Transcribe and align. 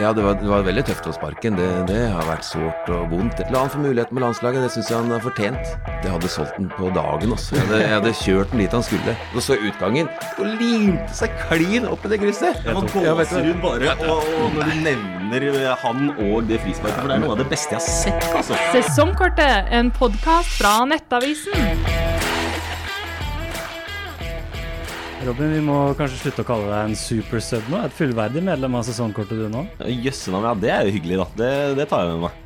Ja, 0.00 0.12
det 0.16 0.22
var, 0.24 0.34
det 0.40 0.48
var 0.48 0.62
veldig 0.64 0.82
tøft 0.88 1.04
å 1.10 1.12
sparke 1.12 1.50
ham. 1.50 1.58
Det, 1.60 1.66
det 1.90 1.98
har 2.08 2.24
vært 2.24 2.46
sårt 2.46 2.88
og 2.94 3.10
vondt. 3.12 3.42
La 3.52 3.66
han 3.66 3.72
få 3.72 3.82
muligheten 3.82 4.16
med 4.16 4.24
landslaget, 4.24 4.64
det 4.64 4.70
syns 4.72 4.88
jeg 4.88 4.96
han 4.96 5.12
har 5.12 5.20
fortjent. 5.20 5.74
Det 6.00 6.12
hadde 6.14 6.30
solgt 6.32 6.56
den 6.56 6.70
på 6.72 6.88
dagen 6.96 7.34
også. 7.36 7.58
Jeg 7.58 7.66
hadde, 7.66 7.80
jeg 7.82 7.92
hadde 7.98 8.14
kjørt 8.22 8.54
den 8.54 8.62
dit 8.64 8.76
han 8.78 8.86
skulle. 8.86 9.16
Og 9.34 9.44
så 9.44 9.58
utgangen, 9.60 10.08
og 10.38 10.48
limte 10.56 11.18
seg 11.20 11.36
klin 11.50 11.88
opp 11.90 12.06
i 12.08 12.14
det 12.14 12.20
krysset. 12.24 12.62
Ja, 12.64 12.76
du 12.80 12.86
gåsehud 12.96 13.60
bare 13.60 13.92
og, 14.06 14.24
og 14.40 14.56
når 14.56 14.72
du 14.72 14.84
nevner 14.88 15.76
han 15.84 16.14
og 16.16 16.48
det 16.48 16.62
frisparket, 16.64 17.02
for 17.02 17.12
det 17.12 17.18
er 17.18 17.24
noe 17.26 17.36
av 17.36 17.42
det 17.44 17.50
beste 17.52 17.76
jeg 17.76 17.82
har 17.82 17.90
sett, 18.00 18.30
altså. 18.40 18.56
Sesongkortet, 18.72 19.68
en 19.76 19.92
podkast 20.00 20.56
fra 20.56 20.78
Nettavisen. 20.88 22.09
Robin, 25.20 25.50
vi 25.52 25.60
må 25.60 25.74
kanskje 25.98 26.16
slutte 26.22 26.44
å 26.44 26.48
kalle 26.48 26.68
deg 26.70 26.90
en 26.90 26.96
supersub 26.96 27.66
nå? 27.68 27.82
Et 27.84 27.92
fullverdig 27.96 28.40
medlem 28.46 28.76
av 28.78 28.86
sesongkortet 28.88 29.36
du 29.36 29.48
nå? 29.52 29.66
Jøssenavn, 29.84 30.46
ja, 30.48 30.54
det 30.62 30.70
er 30.72 30.86
jo 30.88 30.94
hyggelig, 30.94 31.18
da. 31.20 31.26
Det, 31.42 31.50
det 31.76 31.86
tar 31.90 32.06
jeg 32.06 32.14
med 32.14 32.22
meg. 32.24 32.38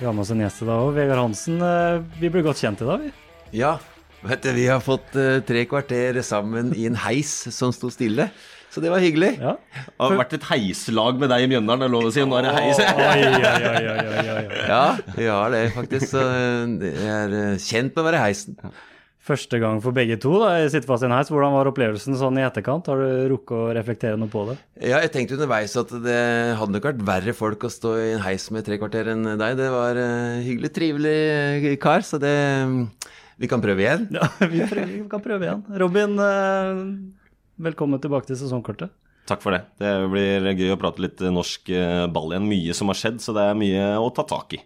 Vi 0.00 0.04
har 0.08 0.12
med 0.16 0.24
oss 0.26 0.32
en 0.34 0.42
gjest 0.44 0.60
i 0.64 0.68
dag 0.68 0.82
òg. 0.84 0.90
Vegard 0.98 1.22
Hansen. 1.22 1.56
eh, 1.64 2.02
Vi 2.20 2.28
ble 2.34 2.42
godt 2.44 2.60
kjent 2.60 2.82
i 2.84 2.88
dag, 2.90 3.06
vi. 3.06 3.12
Ja, 3.56 3.72
vet 4.28 4.44
du, 4.44 4.50
vi 4.58 4.66
har 4.68 4.84
fått 4.84 5.16
eh, 5.16 5.38
tre 5.48 5.64
kvarter 5.70 6.20
sammen 6.26 6.74
i 6.76 6.84
en 6.90 7.00
heis 7.06 7.32
som 7.54 7.72
sto 7.72 7.88
stille. 7.94 8.28
Så 8.72 8.80
det 8.84 8.92
var 8.92 9.00
hyggelig. 9.04 9.34
Ja. 9.40 9.56
Det 9.72 9.96
har 10.00 10.14
vært 10.20 10.36
et 10.36 10.46
heislag 10.52 11.18
med 11.20 11.28
deg 11.32 11.44
i 11.46 11.48
Mjøndalen, 11.54 11.84
det 11.84 11.88
er 11.90 11.96
lov 11.96 12.06
å 12.08 12.12
si. 12.12 12.22
Nå 12.28 12.38
er 12.42 12.48
det 12.50 12.54
heis. 12.58 12.80
Oi, 12.92 13.24
oi, 13.24 13.34
oi, 13.40 13.82
oi, 13.88 14.06
oi, 14.12 14.30
oi. 14.36 14.62
Ja, 14.68 14.84
vi 15.16 15.26
har 15.32 15.52
det 15.52 15.64
faktisk. 15.80 16.08
Så 16.12 16.22
er 16.28 17.36
eh, 17.40 17.60
kjent 17.60 17.92
med 17.96 18.04
å 18.04 18.08
være 18.10 18.20
i 18.20 18.26
heisen. 18.28 18.60
Første 19.22 19.60
gang 19.62 19.78
for 19.78 19.94
begge 19.94 20.16
to 20.18 20.32
da, 20.42 20.56
i 20.58 20.70
sitter 20.70 20.88
fast 20.88 21.04
i 21.04 21.06
en 21.06 21.12
heis. 21.14 21.28
Hvordan 21.30 21.52
var 21.54 21.68
opplevelsen 21.70 22.16
sånn 22.18 22.40
i 22.40 22.42
etterkant? 22.42 22.88
Har 22.90 22.98
du 22.98 23.28
rukket 23.30 23.54
å 23.54 23.68
reflektere 23.76 24.18
noe 24.18 24.30
på 24.32 24.42
det? 24.48 24.56
Ja, 24.82 24.98
jeg 25.04 25.12
tenkte 25.14 25.36
underveis 25.36 25.76
at 25.78 25.92
det 26.02 26.22
hadde 26.58 26.74
nok 26.74 26.88
vært 26.88 27.04
verre 27.06 27.34
folk 27.38 27.68
å 27.68 27.70
stå 27.70 27.92
i 28.00 28.08
en 28.16 28.24
heis 28.24 28.48
med 28.50 28.66
tre 28.66 28.80
kvarter 28.82 29.12
enn 29.12 29.28
deg. 29.38 29.54
Det 29.60 29.68
var 29.70 30.00
uh, 30.00 30.40
hyggelig, 30.42 30.72
trivelig 30.74 31.76
kar, 31.82 32.02
så 32.02 32.18
det 32.22 32.34
Vi 33.38 33.50
kan 33.50 33.62
prøve 33.62 33.86
igjen. 33.86 34.08
Ja, 34.18 34.26
vi, 34.52 34.64
prøver, 34.66 34.90
vi 34.90 35.06
kan 35.14 35.22
prøve 35.22 35.46
igjen. 35.46 35.62
Robin, 35.84 36.18
uh, 36.18 36.82
velkommen 37.62 38.02
tilbake 38.02 38.26
til 38.26 38.42
sesongkortet. 38.42 38.90
Takk 39.30 39.42
for 39.44 39.54
det. 39.54 39.62
Det 39.78 39.92
blir 40.10 40.50
gøy 40.50 40.74
å 40.74 40.80
prate 40.82 41.02
litt 41.04 41.20
norsk 41.22 41.70
eh, 41.70 42.04
ball 42.10 42.32
igjen. 42.34 42.48
Mye 42.50 42.74
som 42.74 42.90
har 42.90 42.98
skjedd, 42.98 43.22
så 43.22 43.34
det 43.36 43.44
er 43.46 43.58
mye 43.58 43.84
å 44.02 44.10
ta 44.14 44.26
tak 44.26 44.58
i. 44.58 44.60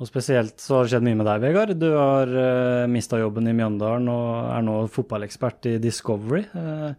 Og 0.00 0.08
spesielt 0.08 0.62
så 0.62 0.78
har 0.78 0.86
det 0.86 0.94
skjedd 0.94 1.04
mye 1.04 1.18
med 1.18 1.26
deg, 1.28 1.42
Vegard. 1.44 1.74
Du 1.76 1.90
har 1.92 2.30
uh, 2.32 2.88
mista 2.88 3.18
jobben 3.20 3.50
i 3.50 3.56
Mjøndalen 3.56 4.08
og 4.08 4.30
er 4.48 4.62
nå 4.64 4.76
fotballekspert 4.94 5.68
i 5.68 5.74
Discovery. 5.82 6.46
Uh, 6.56 6.94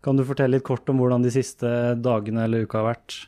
kan 0.00 0.16
du 0.16 0.24
fortelle 0.24 0.56
litt 0.56 0.64
kort 0.64 0.88
om 0.88 1.02
hvordan 1.02 1.24
de 1.24 1.32
siste 1.34 1.68
dagene 2.00 2.46
eller 2.46 2.64
uka 2.64 2.80
har 2.80 2.94
vært? 2.94 3.18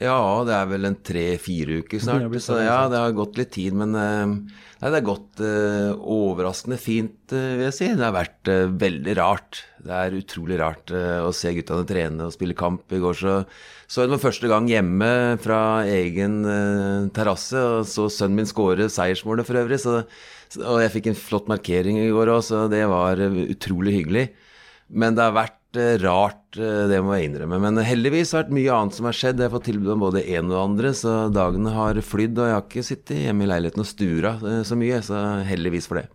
Ja, 0.00 0.40
det 0.48 0.54
er 0.56 0.68
vel 0.70 0.88
en 0.88 0.96
tre-fire 1.04 1.82
uker 1.82 2.00
snart. 2.00 2.32
Så 2.40 2.56
ja, 2.62 2.86
det 2.88 2.96
har 2.96 3.12
gått 3.16 3.36
litt 3.36 3.50
tid, 3.52 3.76
men 3.76 3.92
eh, 3.98 4.24
nei, 4.32 4.88
det 4.88 4.96
har 4.96 5.04
gått 5.04 5.42
uh, 5.44 5.92
overraskende 6.00 6.78
fint, 6.80 7.20
uh, 7.34 7.58
vil 7.58 7.66
jeg 7.66 7.76
si. 7.76 7.90
Det 7.98 8.06
har 8.06 8.16
vært 8.16 8.48
uh, 8.48 8.72
veldig 8.80 9.16
rart. 9.20 9.60
Det 9.84 9.92
er 9.98 10.16
utrolig 10.16 10.56
rart 10.62 10.94
å 10.94 11.28
se 11.36 11.52
guttene 11.58 11.86
trene 11.86 12.24
og 12.28 12.32
spille 12.32 12.56
kamp. 12.56 12.86
I 12.88 13.02
går 13.02 13.20
så 13.20 13.36
så 13.92 14.00
jeg 14.00 14.08
det 14.08 14.16
for 14.16 14.30
første 14.30 14.48
gang 14.48 14.68
hjemme 14.70 15.06
fra 15.44 15.84
egen 15.84 16.38
terrasse, 17.12 17.60
og 17.60 17.82
så 17.84 18.06
sønnen 18.08 18.38
min 18.38 18.48
skåre 18.48 18.86
seiersmålet 18.88 19.44
for 19.44 19.60
øvrig. 19.60 19.76
Så, 19.82 19.98
og 20.62 20.78
jeg 20.80 20.94
fikk 20.94 21.10
en 21.10 21.18
flott 21.18 21.50
markering 21.52 21.98
i 22.00 22.06
går 22.08 22.30
òg, 22.32 22.40
så 22.46 22.62
det 22.72 22.86
var 22.88 23.20
utrolig 23.20 23.98
hyggelig. 23.98 24.30
Men 24.88 25.18
det 25.18 25.26
har 25.26 25.36
vært 25.36 25.58
rart, 26.02 26.56
eh, 26.58 26.86
det 26.90 27.00
må 27.04 27.16
jeg 27.16 27.30
innrømme. 27.30 27.58
Men 27.62 27.80
heldigvis 27.84 28.32
har 28.32 28.42
det 28.42 28.50
vært 28.50 28.56
mye 28.58 28.78
annet 28.78 28.98
som 28.98 29.08
har 29.08 29.18
skjedd. 29.18 29.38
Jeg 29.40 29.48
har 29.48 29.54
fått 29.56 29.68
tilbud 29.70 29.92
om 29.94 30.04
både 30.04 30.24
en 30.36 30.50
og 30.50 30.62
andre, 30.62 30.94
så 30.96 31.14
dagene 31.32 31.74
har 31.74 32.00
flydd. 32.04 32.38
Og 32.38 32.48
jeg 32.48 32.56
har 32.56 32.66
ikke 32.66 32.86
sittet 32.86 33.22
hjemme 33.24 33.46
i 33.46 33.52
leiligheten 33.52 33.84
og 33.84 33.88
stura 33.88 34.34
eh, 34.40 34.64
så 34.68 34.78
mye, 34.78 35.02
så 35.04 35.22
heldigvis 35.48 35.88
for 35.90 36.02
det. 36.02 36.08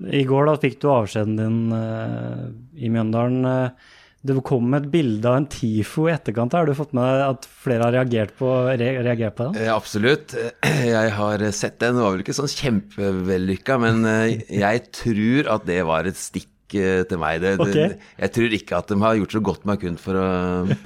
I 0.00 0.24
går 0.24 0.48
da 0.48 0.56
fikk 0.60 0.78
du 0.80 0.86
avskjeden 0.88 1.34
din 1.36 1.58
uh, 1.76 2.46
i 2.80 2.88
Mjøndalen. 2.88 3.42
Eh, 3.44 3.96
det 4.20 4.36
kom 4.44 4.74
et 4.76 4.84
bilde 4.92 5.24
av 5.24 5.38
en 5.38 5.46
TIFO 5.48 6.04
i 6.10 6.12
etterkant. 6.12 6.52
Har 6.52 6.68
du 6.68 6.74
fått 6.76 6.92
med 6.96 7.06
deg 7.08 7.22
at 7.24 7.46
flere 7.62 7.86
har 7.86 7.94
reagert 7.96 8.34
på, 8.36 8.50
re 8.68 8.90
reagert 9.00 9.38
på 9.38 9.46
den? 9.48 9.56
Eh, 9.62 9.70
absolutt. 9.72 10.34
Jeg 10.92 11.14
har 11.16 11.44
sett 11.56 11.78
den. 11.80 11.96
Det 11.96 12.04
var 12.04 12.12
vel 12.12 12.24
ikke 12.26 12.36
sånn 12.36 12.52
kjempevellykka, 12.52 13.78
men 13.80 14.04
eh, 14.08 14.42
jeg 14.52 14.82
tror 14.92 15.48
at 15.56 15.64
det 15.68 15.80
var 15.88 16.08
et 16.08 16.20
stikk 16.20 16.49
eh, 16.49 16.49
til 16.70 17.20
meg. 17.20 17.40
Det, 17.42 17.52
det, 17.74 17.86
jeg 18.20 18.32
tror 18.36 18.56
ikke 18.56 18.78
at 18.78 18.92
de 18.92 18.98
har 19.02 19.18
gjort 19.18 19.36
så 19.36 19.42
godt 19.50 19.64
de 19.64 19.72
har 19.72 19.80
kunnet 19.82 20.02
for 20.02 20.20
å 20.20 20.28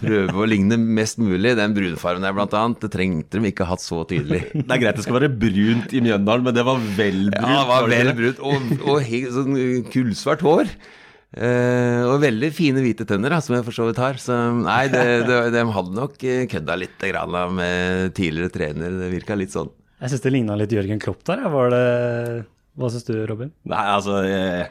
prøve 0.00 0.34
å 0.40 0.48
ligne 0.48 0.78
mest 0.80 1.20
mulig. 1.22 1.54
Den 1.58 1.76
brunfargen 1.76 2.24
der, 2.24 2.34
blant 2.36 2.56
annet, 2.58 2.80
det 2.82 2.92
trengte 2.94 3.40
de 3.40 3.52
ikke 3.52 3.68
ha 3.68 3.74
hatt 3.74 3.84
så 3.84 4.02
tydelig. 4.08 4.44
Det 4.64 4.66
er 4.72 4.80
greit 4.80 4.98
det 4.98 5.04
skal 5.04 5.18
være 5.18 5.30
brunt 5.30 5.92
i 5.94 6.00
Mjøndalen, 6.02 6.44
men 6.46 6.54
det 6.56 6.64
var 6.66 6.82
vel 6.96 7.24
brunt. 7.30 7.54
Ja, 7.54 7.62
det 7.62 7.70
var 7.70 7.88
vel 7.90 8.12
brunt. 8.18 8.44
Og, 8.44 8.68
og 8.88 9.00
helt, 9.06 9.32
sånn 9.34 9.56
kullsvart 9.92 10.44
hår. 10.44 10.70
Eh, 11.34 12.02
og 12.06 12.20
veldig 12.22 12.50
fine 12.54 12.82
hvite 12.84 13.06
tenner, 13.08 13.34
da, 13.34 13.40
som 13.42 13.56
jeg 13.56 13.66
for 13.66 13.74
så 13.74 13.88
vidt 13.88 14.00
har. 14.02 14.18
Så 14.22 14.36
nei, 14.60 14.84
det, 14.92 15.04
det, 15.28 15.38
de 15.54 15.64
hadde 15.76 15.96
nok 15.98 16.26
eh, 16.30 16.44
kødda 16.50 16.76
litt 16.78 17.06
grann, 17.10 17.34
da, 17.34 17.46
med 17.50 18.14
tidligere 18.18 18.54
trener. 18.54 18.98
Det 19.02 19.10
virka 19.14 19.38
litt 19.38 19.54
sånn. 19.54 19.72
Jeg 20.00 20.12
syns 20.12 20.24
det 20.24 20.34
ligna 20.34 20.58
litt 20.58 20.74
Jørgen 20.74 21.02
Klopp 21.02 21.24
der. 21.26 21.46
Var 21.50 21.74
det, 21.74 21.84
hva 22.74 22.88
syns 22.90 23.06
du, 23.06 23.14
Robin? 23.30 23.52
Nei, 23.70 23.82
altså 23.86 24.16
jeg, 24.26 24.64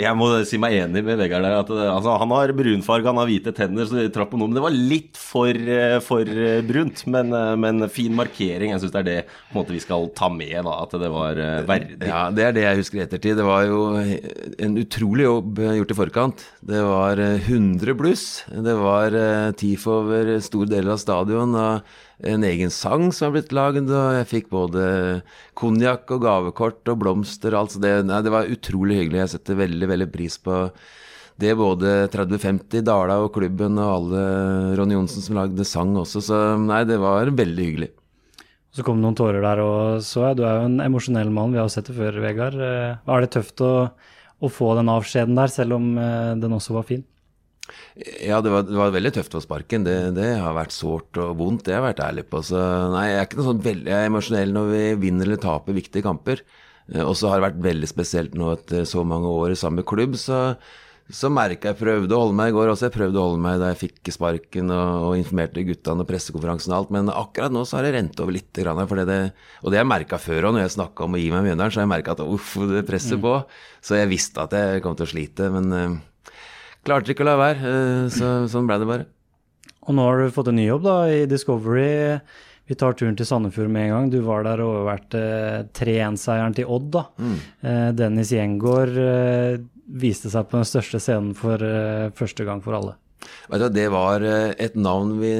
jeg 0.00 0.16
må 0.16 0.30
si 0.48 0.56
meg 0.62 0.78
enig 0.78 1.02
med 1.04 1.18
Vegard 1.20 1.44
der. 1.44 1.58
At, 1.60 1.68
eh, 1.74 1.90
altså, 1.92 2.14
han 2.22 2.32
har 2.32 2.54
brunfarge, 2.56 3.04
han 3.10 3.20
har 3.20 3.28
hvite 3.28 3.52
tenner, 3.56 3.84
så 3.84 3.98
det 3.98 4.14
traff 4.14 4.30
på 4.32 4.40
noe. 4.40 4.48
Men 4.48 4.56
det 4.56 4.64
var 4.64 4.78
litt 4.94 5.20
for, 5.20 5.50
eh, 5.76 5.98
for 6.04 6.24
eh, 6.24 6.62
brunt. 6.64 7.04
Men, 7.12 7.34
eh, 7.36 7.52
men 7.60 7.84
fin 7.92 8.16
markering. 8.16 8.72
Jeg 8.72 8.80
syns 8.80 8.94
det 8.96 9.02
er 9.02 9.08
det 9.10 9.18
på 9.28 9.52
en 9.52 9.60
måte, 9.60 9.76
vi 9.76 9.82
skal 9.84 10.08
ta 10.16 10.30
med, 10.32 10.56
da. 10.64 10.76
At 10.86 10.96
det 11.04 11.12
var 11.12 11.36
eh, 11.44 11.60
verdig. 11.68 12.00
Ja, 12.08 12.22
det 12.32 12.46
er 12.48 12.56
det 12.56 12.64
jeg 12.64 12.80
husker 12.80 13.02
i 13.02 13.04
ettertid. 13.04 13.36
Det 13.42 13.48
var 13.50 13.68
jo 13.68 13.82
en 14.00 14.80
utrolig 14.80 15.28
jobb 15.28 15.64
gjort 15.80 15.92
i 15.92 16.00
forkant. 16.00 16.46
Det 16.64 16.84
var 16.88 17.20
eh, 17.20 17.50
100 17.50 17.98
bluss. 18.00 18.28
Det 18.48 18.78
var 18.80 19.12
eh, 19.12 19.50
TIFO 19.60 19.98
over 20.00 20.38
store 20.40 20.72
deler 20.78 20.96
av 20.96 21.04
stadion. 21.04 21.58
og 21.60 21.98
en 22.26 22.44
egen 22.44 22.72
sang 22.74 23.08
som 23.14 23.28
er 23.30 23.38
blitt 23.38 23.54
lagd, 23.56 23.88
og 23.88 24.16
jeg 24.18 24.28
fikk 24.30 24.50
både 24.52 24.82
konjakk 25.58 26.10
og 26.16 26.24
gavekort 26.24 26.90
og 26.92 26.98
blomster 27.02 27.56
og 27.58 27.76
det, 27.80 27.94
nei, 28.08 28.20
det 28.26 28.32
var 28.34 28.50
utrolig 28.50 29.00
hyggelig. 29.00 29.22
Jeg 29.24 29.32
setter 29.36 29.60
veldig, 29.62 29.88
veldig 29.90 30.10
pris 30.12 30.36
på 30.42 30.66
det 31.40 31.54
både 31.56 32.10
3050, 32.12 32.84
Dala 32.84 33.16
og 33.24 33.32
klubben 33.32 33.78
og 33.80 33.94
alle 33.94 34.24
Ronny 34.76 34.98
Johnsen 34.98 35.24
som 35.24 35.38
lagde 35.38 35.64
sang 35.64 35.94
også. 35.96 36.20
Så 36.24 36.40
nei, 36.60 36.82
det 36.88 37.00
var 37.00 37.32
veldig 37.32 37.66
hyggelig. 37.70 37.90
Så 38.70 38.84
kom 38.86 39.00
det 39.00 39.08
noen 39.08 39.16
tårer 39.18 39.42
der 39.42 39.62
òg, 39.64 40.02
så 40.06 40.28
jeg. 40.28 40.38
Du 40.38 40.44
er 40.46 40.60
jo 40.60 40.68
en 40.68 40.82
emosjonell 40.84 41.32
mann, 41.34 41.54
vi 41.54 41.58
har 41.58 41.70
sett 41.72 41.88
det 41.90 41.96
før, 41.96 42.20
Vegard. 42.22 42.60
Er 42.60 43.00
Var 43.06 43.24
det 43.24 43.32
tøft 43.34 43.64
å, 43.66 43.72
å 44.38 44.50
få 44.52 44.74
den 44.78 44.92
avskjeden 44.92 45.38
der, 45.38 45.50
selv 45.50 45.78
om 45.80 45.96
eh, 45.98 46.36
den 46.38 46.54
også 46.54 46.76
var 46.76 46.86
fin? 46.86 47.02
Ja, 48.24 48.40
det 48.44 48.50
var, 48.52 48.64
det 48.68 48.76
var 48.78 48.92
veldig 48.94 49.12
tøft 49.18 49.36
å 49.38 49.42
sparken. 49.44 49.84
Det, 49.86 49.96
det 50.16 50.30
har 50.42 50.56
vært 50.56 50.74
sårt 50.76 51.20
og 51.22 51.36
vondt, 51.40 51.64
det 51.66 51.74
har 51.76 51.80
jeg 51.82 51.88
vært 51.90 52.04
ærlig 52.08 52.26
på. 52.32 52.42
Så 52.46 52.60
nei, 52.94 53.06
jeg 53.12 53.20
er 53.22 53.28
ikke 53.28 53.40
noe 53.42 53.48
sånn 53.52 53.64
veldig 53.68 53.96
emosjonell 54.06 54.52
når 54.56 54.70
vi 54.74 54.84
vinner 55.06 55.28
eller 55.30 55.42
taper 55.42 55.76
viktige 55.76 56.06
kamper. 56.06 56.44
Eh, 56.92 57.02
Og 57.06 57.16
så 57.18 57.30
har 57.30 57.40
det 57.40 57.48
vært 57.50 57.64
veldig 57.70 57.90
spesielt 57.90 58.34
nå 58.38 58.52
etter 58.56 58.86
så 58.88 59.04
mange 59.06 59.30
år 59.30 59.54
i 59.54 59.58
samme 59.60 59.84
klubb, 59.86 60.16
så, 60.18 60.40
så 61.10 61.26
merka 61.30 61.72
jeg 61.72 61.78
prøvde 61.80 62.14
å 62.14 62.20
holde 62.24 62.36
meg 62.38 62.52
i 62.52 62.54
går 62.54 62.70
også. 62.72 62.86
Jeg 62.88 62.94
prøvde 62.94 63.18
å 63.18 63.24
holde 63.28 63.42
meg 63.42 63.56
da 63.62 63.70
jeg 63.72 63.80
fikk 63.80 64.10
sparken 64.14 64.70
og, 64.74 64.90
og 65.08 65.16
informerte 65.18 65.64
guttene 65.66 66.04
og 66.04 66.10
pressekonferansen 66.10 66.70
og 66.74 66.76
alt, 66.80 66.92
men 66.94 67.10
akkurat 67.10 67.50
nå 67.54 67.64
så 67.66 67.78
har 67.80 67.88
det 67.88 67.94
rent 67.96 68.20
over 68.22 68.36
litt. 68.36 68.50
Grann, 68.54 68.82
for 68.90 69.02
det, 69.08 69.16
og 69.64 69.74
det 69.74 69.80
jeg 69.80 69.90
merka 69.90 70.18
før 70.22 70.46
òg, 70.50 70.54
når 70.58 70.66
jeg 70.68 70.76
snakka 70.76 71.06
om 71.08 71.16
å 71.18 71.22
gi 71.22 71.30
meg 71.34 71.46
Mjøndalen, 71.48 71.74
så 71.74 71.80
har 71.82 71.88
jeg 71.88 71.94
merka 71.96 72.14
at 72.14 72.22
uff, 72.26 72.52
det 72.70 72.84
presser 72.86 73.18
på. 73.22 73.34
Så 73.82 73.98
jeg 73.98 74.10
visste 74.12 74.46
at 74.46 74.54
jeg 74.54 74.82
kom 74.86 74.94
til 74.98 75.06
å 75.08 75.10
slite, 75.14 75.50
men 75.54 75.74
eh, 75.74 75.98
klarte 76.86 77.12
ikke 77.14 77.24
å 77.24 77.30
la 77.30 77.36
være. 77.40 77.58
eh, 77.60 78.08
Så, 78.14 78.30
sånn 78.52 78.66
ble 78.68 78.78
det 78.82 78.88
bare. 78.88 79.06
Og 79.88 79.94
nå 79.96 80.04
har 80.06 80.18
du 80.22 80.30
fått 80.34 80.48
en 80.52 80.56
ny 80.60 80.66
jobb 80.68 80.82
da, 80.86 80.96
i 81.10 81.26
Discovery. 81.26 82.20
Vi 82.70 82.76
tar 82.78 82.92
turen 82.94 83.16
til 83.18 83.26
Sandefjord 83.26 83.70
med 83.72 83.88
en 83.88 83.94
gang. 83.96 84.10
Du 84.12 84.20
var 84.22 84.44
der 84.46 84.60
og 84.62 84.74
overværte 84.76 85.22
3-1-seieren 85.74 86.54
til 86.54 86.68
Odd. 86.70 86.90
da. 86.94 87.04
Mm. 87.18 87.38
Dennis 87.98 88.30
Gjengård 88.30 88.94
eh, 89.00 89.56
viste 90.00 90.30
seg 90.30 90.46
på 90.46 90.60
den 90.60 90.68
største 90.68 91.00
scenen 91.02 91.32
for 91.34 91.58
eh, 91.66 92.10
første 92.14 92.46
gang 92.46 92.62
for 92.62 92.76
alle. 92.78 92.94
Det 93.50 93.86
var 93.92 94.22
eh, 94.22 94.54
et 94.58 94.76
navn 94.78 95.18
vi 95.20 95.30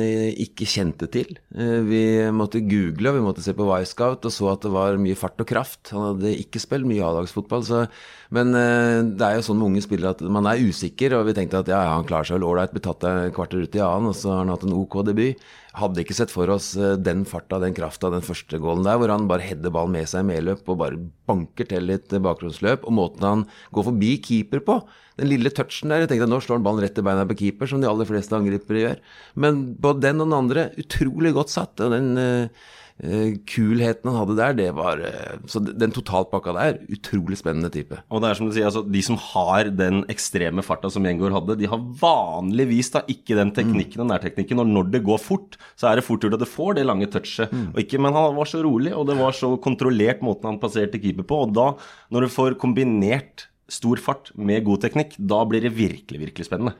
ikke 0.44 0.66
kjente 0.68 1.08
til. 1.10 1.38
Eh, 1.54 1.80
Vi 1.86 2.02
måtte 2.34 2.60
google 2.60 3.10
og 3.10 3.16
vi 3.18 3.24
måtte 3.24 3.44
se 3.44 3.54
på 3.56 3.66
Wisecout 3.68 4.26
og 4.26 4.34
så 4.34 4.50
at 4.52 4.66
det 4.66 4.72
var 4.74 4.98
mye 5.00 5.16
fart 5.18 5.40
og 5.40 5.48
kraft. 5.48 5.92
Han 5.94 6.14
hadde 6.14 6.34
ikke 6.42 6.60
spilt 6.62 6.86
mye 6.88 7.04
A-lagsfotball, 7.06 7.88
men 8.30 8.54
eh, 8.54 9.00
det 9.16 9.26
er 9.26 9.38
jo 9.38 9.46
sånn 9.48 9.58
med 9.60 9.70
unge 9.70 9.86
spillere 9.86 10.14
at 10.16 10.20
man 10.22 10.46
er 10.46 10.60
usikker, 10.62 11.16
og 11.18 11.26
vi 11.30 11.36
tenkte 11.38 11.62
at 11.62 11.70
ja, 11.72 11.80
han 11.94 12.06
klarer 12.06 12.28
seg 12.28 12.38
vel 12.38 12.48
ålreit, 12.50 12.74
blir 12.74 12.84
tatt 12.84 13.06
et 13.08 13.34
kvarter 13.34 13.64
ut 13.64 13.74
i 13.78 13.82
annen, 13.82 14.10
og 14.12 14.18
så 14.18 14.34
har 14.34 14.44
han 14.44 14.52
hatt 14.54 14.66
en 14.66 14.76
OK 14.76 15.00
debut. 15.08 15.38
Hadde 15.78 16.02
ikke 16.02 16.16
sett 16.18 16.32
for 16.34 16.50
oss 16.50 16.72
den 16.74 17.22
farta, 17.30 17.60
den 17.62 17.76
krafta, 17.76 18.10
den 18.10 18.24
første 18.26 18.58
gålen 18.58 18.82
der, 18.86 18.98
hvor 18.98 19.12
han 19.12 19.28
bare 19.30 19.44
header 19.46 19.70
ballen 19.70 19.94
med 19.94 20.08
seg 20.10 20.24
i 20.24 20.30
medløp 20.32 20.66
og 20.66 20.80
bare 20.80 20.98
banker 21.30 21.68
til 21.70 21.86
litt 21.86 22.10
bakgrunnsløp, 22.10 22.82
og 22.90 22.96
måten 22.96 23.26
han 23.28 23.44
går 23.74 23.86
forbi 23.92 24.16
keeper 24.24 24.64
på. 24.66 24.80
Den 25.20 25.30
lille 25.30 25.52
touchen 25.54 25.92
der, 25.92 26.02
jeg 26.02 26.10
tenkte 26.10 26.26
at 26.26 26.32
nå 26.32 26.40
slår 26.42 26.58
han 26.58 26.66
ballen 26.66 26.82
rett 26.82 26.98
i 26.98 27.04
beina 27.06 27.26
på 27.28 27.38
keeper, 27.38 27.69
som 27.70 27.82
de 27.82 27.88
aller 27.90 28.08
fleste 28.08 28.36
angripere 28.36 28.84
gjør. 28.84 29.00
Men 29.40 29.64
både 29.80 30.08
den 30.08 30.20
og 30.22 30.30
den 30.30 30.38
andre, 30.42 30.68
utrolig 30.80 31.34
godt 31.36 31.52
satt. 31.54 31.80
Og 31.80 31.94
den 31.94 32.12
eh, 32.18 32.68
kulheten 33.48 34.10
han 34.10 34.18
hadde 34.18 34.36
der, 34.36 34.56
det 34.58 34.68
var 34.76 35.00
uh, 35.00 35.38
Så 35.48 35.62
den 35.64 35.92
totalpakka 35.94 36.52
der, 36.56 36.80
utrolig 36.92 37.38
spennende 37.40 37.70
type. 37.72 37.96
Og 38.12 38.20
det 38.20 38.30
er 38.30 38.38
som 38.38 38.48
du 38.50 38.52
sier, 38.52 38.68
altså, 38.68 38.82
De 38.84 39.02
som 39.04 39.16
har 39.30 39.70
den 39.72 40.02
ekstreme 40.12 40.64
farta 40.64 40.90
som 40.92 41.06
Gjengård 41.08 41.34
hadde, 41.38 41.58
de 41.62 41.70
har 41.70 41.84
vanligvis 42.02 42.92
da 42.96 43.04
ikke 43.10 43.38
den 43.38 43.54
teknikken 43.56 44.04
og 44.04 44.10
nærteknikken. 44.12 44.60
Og 44.60 44.68
når 44.68 44.90
det 44.96 45.04
går 45.06 45.22
fort, 45.22 45.56
så 45.80 45.90
er 45.90 46.00
det 46.00 46.06
fort 46.06 46.24
gjort 46.24 46.36
at 46.36 46.44
det 46.44 46.50
får 46.50 46.76
det 46.76 46.88
lange 46.88 47.08
touchet. 47.10 47.54
Og 47.72 47.80
ikke, 47.84 48.02
Men 48.02 48.16
han 48.16 48.36
var 48.36 48.50
så 48.50 48.62
rolig, 48.64 48.92
og 48.96 49.08
det 49.08 49.16
var 49.20 49.36
så 49.36 49.54
kontrollert 49.62 50.20
måten 50.26 50.52
han 50.52 50.60
passerte 50.62 51.00
keeper 51.00 51.24
på. 51.24 51.46
Og 51.46 51.56
da, 51.56 51.70
når 52.12 52.26
du 52.26 52.34
får 52.36 52.60
kombinert 52.60 53.48
stor 53.70 54.00
fart 54.02 54.32
med 54.34 54.64
god 54.66 54.84
teknikk, 54.84 55.16
da 55.16 55.40
blir 55.48 55.64
det 55.64 55.72
virkelig, 55.76 56.20
virkelig 56.26 56.48
spennende. 56.48 56.74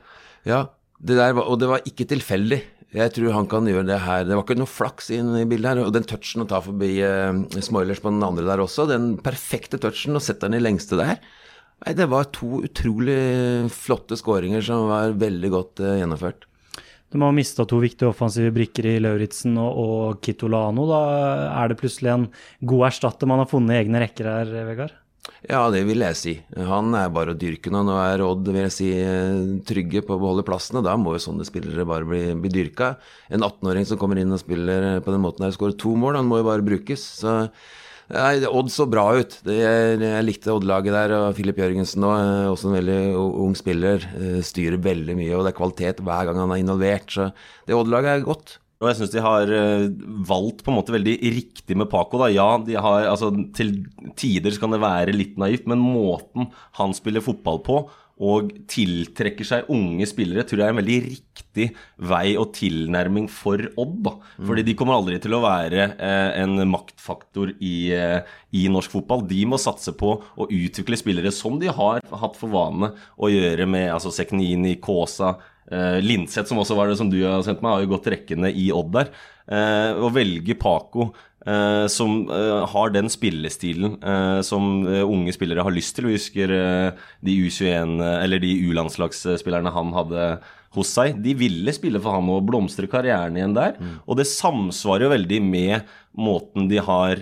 Ja, 0.47 0.67
det 1.01 1.17
der 1.17 1.33
var, 1.33 1.49
og 1.49 1.57
det 1.61 1.69
var 1.71 1.87
ikke 1.87 2.05
tilfeldig. 2.09 2.61
Jeg 2.91 3.13
tror 3.15 3.31
han 3.33 3.47
kan 3.47 3.67
gjøre 3.69 3.87
det 3.87 4.01
her. 4.03 4.25
Det 4.27 4.35
var 4.35 4.43
ikke 4.43 4.59
noe 4.59 4.69
flaks 4.69 5.07
inn 5.15 5.31
i 5.39 5.45
bildet 5.47 5.69
her. 5.71 5.83
Og 5.85 5.93
den 5.95 6.05
touchen 6.07 6.43
å 6.43 6.49
ta 6.49 6.59
forbi 6.63 6.91
uh, 6.99 7.31
Smoilers 7.63 8.01
på 8.03 8.11
den 8.11 8.23
andre 8.27 8.43
der 8.49 8.63
også, 8.63 8.85
den 8.89 9.13
perfekte 9.23 9.79
touchen, 9.81 10.17
og 10.19 10.25
sette 10.25 10.49
den 10.49 10.59
i 10.59 10.63
lengste 10.63 10.99
der. 10.99 11.21
Nei, 11.81 11.95
det 11.97 12.09
var 12.11 12.29
to 12.35 12.61
utrolig 12.67 13.17
flotte 13.73 14.19
skåringer 14.19 14.61
som 14.65 14.89
var 14.91 15.15
veldig 15.17 15.53
godt 15.55 15.83
uh, 15.85 15.95
gjennomført. 16.01 16.45
De 17.11 17.19
har 17.19 17.33
mista 17.35 17.65
to 17.67 17.79
viktige 17.81 18.11
offensive 18.11 18.53
brikker 18.55 18.85
i 18.87 18.99
Lauritzen 19.03 19.57
og, 19.59 19.79
og 19.81 20.21
Kitolano. 20.23 20.85
Da 20.87 21.01
er 21.63 21.71
det 21.71 21.79
plutselig 21.81 22.11
en 22.13 22.29
god 22.67 22.91
erstatter 22.91 23.27
man 23.27 23.41
har 23.41 23.49
funnet 23.51 23.75
i 23.75 23.81
egne 23.81 24.03
rekker 24.03 24.29
her, 24.31 24.53
Vegard? 24.69 25.00
Ja, 25.45 25.67
det 25.73 25.83
vil 25.85 26.01
jeg 26.01 26.17
si. 26.17 26.31
Han 26.69 26.95
er 26.97 27.11
bare 27.13 27.33
å 27.33 27.37
dyrke 27.37 27.71
nå. 27.73 27.81
Nå 27.85 27.97
er 28.01 28.23
Odd 28.25 28.47
vil 28.47 28.63
jeg 28.63 28.73
si, 28.73 28.87
trygge 29.69 30.01
på 30.05 30.15
å 30.15 30.21
beholde 30.21 30.45
plassene. 30.45 30.81
Da 30.85 30.95
må 30.97 31.15
jo 31.15 31.21
sånne 31.21 31.45
spillere 31.45 31.85
bare 31.87 32.07
bli, 32.09 32.21
bli 32.41 32.51
dyrka. 32.53 32.95
En 33.33 33.45
18-åring 33.45 33.85
som 33.89 33.99
kommer 34.01 34.21
inn 34.21 34.33
og 34.33 34.41
spiller 34.41 35.03
på 35.05 35.13
den 35.13 35.21
måten 35.21 35.45
her, 35.45 35.53
skårer 35.53 35.77
to 35.81 35.93
mål, 35.97 36.17
han 36.21 36.29
må 36.29 36.41
jo 36.41 36.47
bare 36.49 36.65
brukes. 36.65 37.03
Så 37.21 37.35
nei, 38.13 38.33
Odd 38.49 38.73
så 38.73 38.87
bra 38.89 39.07
ut. 39.17 39.37
Jeg, 39.45 39.99
jeg 40.01 40.25
likte 40.25 40.55
Odd-laget 40.55 40.97
der. 40.97 41.15
Og 41.19 41.37
Filip 41.37 41.61
Jørgensen 41.61 42.05
nå, 42.05 42.15
også 42.53 42.71
en 42.71 42.79
veldig 42.79 42.99
ung 43.45 43.53
spiller. 43.57 44.09
Styrer 44.45 44.81
veldig 44.81 45.19
mye, 45.21 45.35
og 45.37 45.45
det 45.45 45.53
er 45.53 45.59
kvalitet 45.61 46.01
hver 46.05 46.29
gang 46.29 46.41
han 46.41 46.57
er 46.57 46.65
involvert. 46.65 47.13
Så 47.13 47.29
det 47.69 47.77
Odd-laget 47.77 48.15
er 48.15 48.29
godt. 48.29 48.60
Og 48.81 48.89
jeg 48.89 48.97
syns 48.97 49.11
de 49.13 49.21
har 49.21 49.51
valgt 50.25 50.63
på 50.65 50.71
en 50.71 50.79
måte 50.79 50.95
veldig 50.95 51.13
riktig 51.35 51.75
med 51.77 51.89
Paco. 51.91 52.17
da. 52.17 52.31
Ja, 52.33 52.55
de 52.57 52.79
har, 52.81 53.05
altså 53.11 53.29
til 53.53 53.75
tider 54.17 54.57
kan 54.57 54.73
det 54.73 54.81
være 54.81 55.13
litt 55.13 55.37
naivt, 55.37 55.67
men 55.69 55.83
måten 55.83 56.49
han 56.79 56.95
spiller 56.97 57.21
fotball 57.21 57.61
på 57.61 57.83
og 58.21 58.51
tiltrekker 58.69 59.47
seg 59.47 59.69
unge 59.73 60.05
spillere, 60.09 60.45
tror 60.45 60.61
jeg 60.61 60.69
er 60.69 60.75
en 60.75 60.79
veldig 60.79 60.97
riktig 61.07 61.67
vei 62.11 62.35
og 62.37 62.51
tilnærming 62.53 63.27
for 63.31 63.63
Odd. 63.81 63.95
da. 64.05 64.13
Fordi 64.45 64.65
de 64.67 64.75
kommer 64.77 64.99
aldri 64.99 65.17
til 65.21 65.33
å 65.33 65.41
være 65.41 65.87
eh, 65.95 66.41
en 66.43 66.61
maktfaktor 66.69 67.55
i, 67.57 67.75
eh, 67.97 68.19
i, 68.53 68.67
norsk 68.71 68.93
fotball. 68.93 69.25
De 69.29 69.41
må 69.49 69.57
satse 69.61 69.95
på 69.97 70.13
å 70.21 70.49
utvikle 70.49 70.99
spillere 70.99 71.33
som 71.33 71.57
de 71.61 71.71
har 71.73 72.05
hatt 72.21 72.37
for 72.37 72.53
vane 72.53 72.93
å 73.17 73.31
gjøre 73.31 73.65
med 73.69 73.89
altså 73.95 74.13
Seknini, 74.13 74.77
Kåsa, 74.83 75.33
Linseth, 76.03 76.49
som 76.49 76.59
også 76.61 76.75
var 76.77 76.91
det 76.91 76.99
som 76.99 77.09
du 77.11 77.21
har 77.23 77.43
sendt 77.45 77.63
meg, 77.63 77.75
har 77.75 77.85
jo 77.85 77.93
gått 77.93 78.09
rekkene 78.11 78.51
i 78.51 78.69
Odd 78.75 78.93
der. 78.95 79.11
Uh, 79.51 80.05
å 80.05 80.11
velge 80.13 80.55
Paco, 80.59 81.09
uh, 81.47 81.85
som 81.91 82.23
har 82.71 82.93
den 82.93 83.09
spillestilen 83.11 83.97
som 84.45 84.85
unge 84.85 85.33
spillere 85.35 85.65
har 85.65 85.73
lyst 85.75 85.97
til. 85.97 86.07
Vi 86.09 86.17
husker 86.19 86.51
de 86.51 87.37
U21, 87.47 87.97
eller 88.21 88.41
de 88.43 88.55
U-landslagsspillerne 88.69 89.73
han 89.73 89.95
hadde 89.97 90.27
hos 90.71 90.91
seg. 90.95 91.17
De 91.19 91.33
ville 91.35 91.73
spille 91.75 91.99
for 91.99 92.15
han 92.15 92.29
og 92.31 92.45
blomstre 92.47 92.87
karrieren 92.87 93.35
igjen 93.35 93.57
der. 93.57 93.75
Mm. 93.75 93.97
Og 94.05 94.21
det 94.21 94.29
samsvarer 94.29 95.07
jo 95.07 95.15
veldig 95.15 95.41
med 95.43 95.89
måten 96.15 96.69
de 96.71 96.79
har 96.83 97.19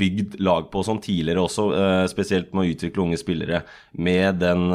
bygd 0.00 0.36
lag 0.44 0.68
på 0.72 0.84
sånn 0.84 1.00
tidligere 1.04 1.46
også, 1.46 1.70
spesielt 2.12 2.52
med 2.52 2.66
å 2.66 2.74
utvikle 2.74 3.06
unge 3.06 3.20
spillere 3.20 3.62
med 3.96 4.42
den 4.42 4.68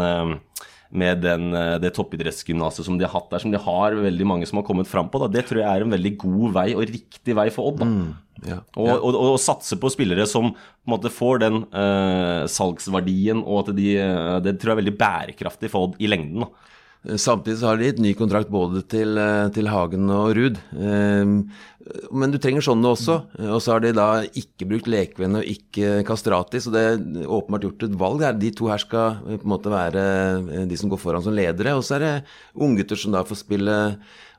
med 0.91 1.21
den, 1.23 1.51
det 1.81 1.93
toppidrettsgymnaset 1.95 2.85
som 2.87 2.97
de 2.99 3.05
har 3.07 3.13
hatt 3.13 3.29
der, 3.31 3.43
som 3.43 3.53
de 3.53 3.59
har 3.61 3.95
veldig 3.95 4.27
mange 4.27 4.47
som 4.49 4.59
har 4.59 4.65
kommet 4.67 4.89
fram 4.89 5.07
på. 5.11 5.21
Da. 5.23 5.29
Det 5.31 5.45
tror 5.47 5.61
jeg 5.61 5.69
er 5.69 5.85
en 5.85 5.95
veldig 5.95 6.11
god 6.19 6.57
vei 6.57 6.67
og 6.75 6.83
riktig 6.89 7.35
vei 7.37 7.47
for 7.53 7.71
Odd. 7.71 7.79
da. 7.81 7.87
Mm, 7.87 8.09
ja, 8.41 8.57
og, 8.75 8.87
ja. 8.89 8.97
og, 8.97 9.13
og, 9.13 9.29
og, 9.35 9.39
satse 9.41 9.77
på 9.79 9.91
spillere 9.93 10.25
som 10.29 10.51
på 10.51 10.89
en 10.89 10.95
måte 10.95 11.13
får 11.13 11.43
den 11.43 11.61
uh, 11.69 12.47
salgsverdien, 12.49 13.43
og 13.45 13.63
at 13.63 13.75
de, 13.77 13.93
uh, 14.01 14.37
det 14.43 14.57
tror 14.57 14.73
jeg 14.73 14.77
er 14.77 14.81
veldig 14.83 14.97
bærekraftig 14.99 15.71
for 15.73 15.89
Odd 15.89 16.01
i 16.01 16.11
lengden. 16.11 16.45
da. 16.45 17.17
Samtidig 17.17 17.57
så 17.57 17.71
har 17.71 17.79
de 17.79 17.87
gitt 17.87 18.01
ny 18.03 18.11
kontrakt 18.13 18.51
både 18.53 18.83
til, 18.85 19.17
til 19.55 19.69
Hagen 19.73 20.11
og 20.13 20.35
Ruud. 20.37 20.59
Men 22.11 22.33
du 22.33 22.37
trenger 22.41 22.63
sånne 22.65 22.91
også. 22.93 23.15
Og 23.49 23.61
så 23.63 23.73
har 23.73 23.83
de 23.83 23.93
da 23.95 24.07
ikke 24.27 24.67
brukt 24.69 24.89
Lekvenn 24.91 25.39
og 25.39 25.47
ikke 25.47 26.01
Kastrati, 26.07 26.61
så 26.61 26.73
det 26.73 26.81
er 26.81 27.27
åpenbart 27.27 27.65
gjort 27.67 27.85
et 27.87 27.95
valg. 27.99 28.25
De 28.41 28.51
to 28.55 28.67
her 28.71 28.81
skal 28.81 29.21
på 29.25 29.39
en 29.39 29.53
måte 29.53 29.71
være 29.71 30.65
de 30.69 30.77
som 30.79 30.91
går 30.91 31.01
foran 31.01 31.23
som 31.25 31.35
ledere. 31.35 31.73
Og 31.77 31.85
så 31.87 31.97
er 31.97 32.05
det 32.05 32.11
unggutter 32.53 32.99
som 32.99 33.15
da 33.15 33.23
får 33.27 33.41
spille 33.43 33.77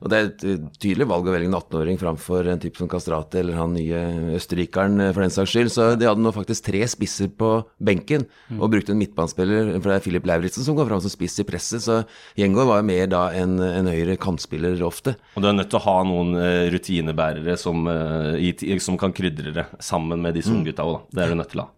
Og 0.03 0.09
det 0.11 0.17
er 0.17 0.25
et 0.27 0.41
tydelig 0.83 1.05
valg 1.07 1.29
å 1.29 1.31
velge 1.31 1.47
en 1.47 1.55
18-åring 1.55 1.99
framfor 2.01 2.49
en 2.51 2.59
type 2.59 2.75
som 2.75 2.89
Kastrati 2.91 3.39
eller 3.39 3.55
han 3.55 3.71
nye 3.71 4.35
østerrikeren, 4.35 4.99
for 5.13 5.23
den 5.23 5.31
saks 5.31 5.53
skyld. 5.53 5.71
Så 5.71 5.85
de 5.95 6.09
hadde 6.09 6.19
nå 6.19 6.33
faktisk 6.35 6.65
tre 6.67 6.81
spisser 6.91 7.29
på 7.31 7.53
benken 7.79 8.25
og 8.57 8.73
brukte 8.73 8.91
en 8.91 8.99
midtbanespiller, 8.99 9.71
for 9.77 9.89
det 9.89 9.95
er 9.95 10.03
Filip 10.03 10.27
Lauritzen 10.27 10.67
som 10.67 10.75
går 10.75 10.89
fram 10.89 10.99
som 11.03 11.13
spiss 11.13 11.39
i 11.39 11.47
presset. 11.47 11.85
Så 11.85 12.01
Gjengård 12.39 12.67
var 12.67 12.81
jo 12.81 12.89
mer 12.89 13.07
da 13.11 13.23
en, 13.39 13.55
en 13.63 13.87
høyre 13.87 14.17
kantspiller 14.19 14.83
ofte. 14.83 15.15
Og 15.37 15.43
du 15.45 15.47
er 15.49 15.55
nødt 15.55 15.71
til 15.71 15.79
å 15.79 15.85
ha 15.87 15.95
noen 16.07 16.35
rutinebærere 16.73 17.32
som, 17.59 17.87
som 18.83 18.99
kan 18.99 19.13
krydre 19.15 19.53
det 19.55 19.65
sammen 19.83 20.21
med 20.21 20.37
disse 20.37 20.53
unggutta 20.53 20.85
òg, 20.85 20.95
da. 20.97 21.17
Det 21.17 21.23
er 21.23 21.33
du 21.33 21.41
nødt 21.41 21.51
til 21.53 21.63
å 21.63 21.67
ha. 21.67 21.73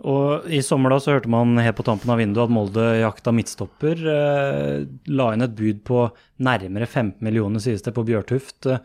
Og 0.00 0.46
I 0.48 0.62
sommer 0.64 0.94
da 0.94 1.00
så 1.02 1.12
hørte 1.12 1.30
man 1.32 1.58
helt 1.60 1.76
på 1.76 1.84
tampen 1.84 2.12
av 2.12 2.20
vinduet 2.20 2.46
at 2.46 2.54
Molde 2.54 2.86
jakta 3.02 3.34
midtstopper. 3.36 4.00
Eh, 4.14 4.86
la 5.12 5.28
inn 5.34 5.44
et 5.44 5.56
bud 5.56 5.82
på 5.84 6.06
nærmere 6.40 6.88
15 6.88 7.20
millioner, 7.26 7.60
sies 7.60 7.84
det, 7.84 7.92
på 7.96 8.06
Bjørtuft. 8.08 8.64
Eh, 8.70 8.80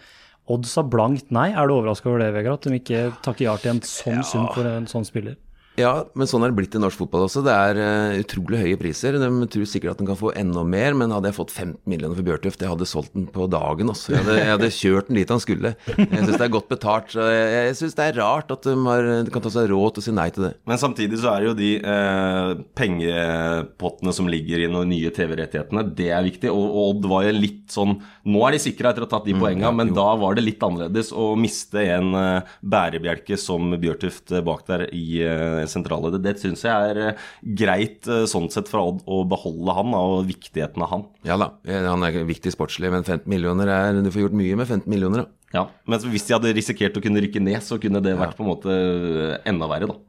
Odd 0.52 0.68
sa 0.70 0.84
blankt 0.86 1.32
nei. 1.34 1.48
Er 1.58 1.66
du 1.66 1.78
overraska 1.80 2.12
over 2.12 2.22
det, 2.22 2.34
Vegard? 2.36 2.60
At 2.60 2.68
de 2.70 2.78
ikke 2.78 3.08
takker 3.26 3.48
ja 3.48 3.56
til 3.58 3.72
en 3.72 3.82
sånn 3.82 4.22
sum 4.28 4.46
for 4.54 4.68
en 4.70 4.86
sånn 4.90 5.08
spiller? 5.08 5.40
Ja, 5.80 6.06
men 6.16 6.30
sånn 6.30 6.46
er 6.46 6.52
det 6.54 6.58
blitt 6.60 6.76
i 6.78 6.80
norsk 6.80 7.02
fotball 7.02 7.26
også. 7.26 7.42
Det 7.44 7.52
er 7.52 7.80
uh, 7.80 8.20
utrolig 8.22 8.62
høye 8.62 8.80
priser. 8.80 9.18
De 9.20 9.48
tror 9.52 9.68
sikkert 9.68 9.96
at 9.96 10.02
de 10.02 10.08
kan 10.08 10.20
få 10.20 10.32
enda 10.38 10.64
mer, 10.68 10.96
men 10.96 11.12
hadde 11.12 11.28
jeg 11.32 11.38
fått 11.38 11.52
15 11.52 11.82
millioner 11.92 12.16
for 12.16 12.28
Bjørtuft, 12.28 12.64
jeg 12.64 12.72
hadde 12.72 12.88
solgt 12.88 13.12
den 13.18 13.28
på 13.32 13.48
dagen 13.52 13.92
også. 13.92 14.14
Jeg 14.14 14.24
hadde, 14.24 14.38
jeg 14.40 14.54
hadde 14.54 14.70
kjørt 14.78 15.10
den 15.10 15.20
dit 15.20 15.34
han 15.36 15.44
skulle. 15.44 15.74
Jeg 15.92 16.22
syns 16.22 16.38
det 16.38 16.46
er 16.48 16.54
godt 16.54 16.70
betalt. 16.72 17.12
Så 17.12 17.28
jeg, 17.28 17.50
jeg 17.56 17.78
syns 17.82 17.98
det 18.00 18.06
er 18.08 18.20
rart 18.22 18.54
at 18.56 18.70
de, 18.70 18.76
har, 18.88 19.10
de 19.28 19.34
kan 19.36 19.44
ta 19.44 19.52
seg 19.52 19.68
råd 19.74 19.98
til 19.98 20.04
å 20.04 20.08
si 20.08 20.16
nei 20.16 20.30
til 20.36 20.48
det. 20.48 20.54
Men 20.70 20.82
samtidig 20.82 21.20
så 21.20 21.34
er 21.34 21.44
det 21.44 21.50
jo 21.50 21.58
de 21.60 21.72
eh, 21.96 22.52
pengepottene 22.80 24.16
som 24.16 24.32
ligger 24.32 24.64
i 24.64 24.72
de 24.72 24.86
nye 24.94 25.14
TV-rettighetene, 25.20 25.86
det 25.98 26.10
er 26.16 26.26
viktig. 26.30 26.54
Og, 26.54 26.66
og 26.66 26.96
Odd 26.96 27.10
var 27.12 27.28
jo 27.28 27.36
litt 27.36 27.74
sånn 27.74 27.98
Nå 28.30 28.42
er 28.46 28.56
de 28.56 28.60
sikra 28.62 28.92
etter 28.92 29.04
å 29.04 29.08
ha 29.08 29.12
tatt 29.16 29.28
de 29.28 29.36
poenga, 29.38 29.72
men 29.76 29.92
da 29.96 30.08
var 30.20 30.38
det 30.38 30.44
litt 30.46 30.64
annerledes 30.64 31.12
å 31.14 31.34
miste 31.40 31.82
en 31.96 32.16
eh, 32.18 32.56
bærebjelke 32.64 33.38
som 33.40 33.76
Bjørtuft 33.82 34.34
eh, 34.34 34.44
bak 34.46 34.64
der 34.70 34.88
i 34.96 35.20
eh, 35.26 35.65
sentrale. 35.72 36.12
Det, 36.16 36.22
det 36.26 36.36
syns 36.42 36.66
jeg 36.66 36.92
er 36.92 37.02
eh, 37.10 37.24
greit 37.62 38.08
eh, 38.12 38.26
sånn 38.30 38.50
sett 38.54 38.72
fra 38.72 38.84
Odd 38.86 39.04
å 39.06 39.24
beholde 39.30 39.76
han 39.78 39.94
og 39.98 40.26
viktigheten 40.30 40.84
av 40.86 40.92
han. 40.94 41.06
Ja 41.28 41.40
da, 41.42 41.52
han 41.66 42.06
er 42.08 42.22
viktig 42.28 42.54
sportslig, 42.54 42.92
men 42.94 43.06
15 43.06 43.30
millioner 43.32 43.72
er 43.72 44.02
Du 44.06 44.12
får 44.14 44.28
gjort 44.28 44.40
mye 44.40 44.60
med 44.60 44.68
15 44.68 44.90
millioner, 44.92 45.26
da. 45.26 45.32
Ja, 45.56 45.68
Men 45.88 46.02
hvis 46.12 46.26
de 46.28 46.36
hadde 46.36 46.52
risikert 46.56 46.98
å 46.98 47.04
kunne 47.04 47.22
rykke 47.24 47.40
ned, 47.44 47.62
så 47.64 47.78
kunne 47.80 48.02
det 48.04 48.18
vært 48.20 48.36
på 48.36 48.44
en 48.44 48.52
måte 48.52 48.74
eh, 48.76 49.38
enda 49.48 49.70
verre, 49.72 49.88
da. 49.94 50.02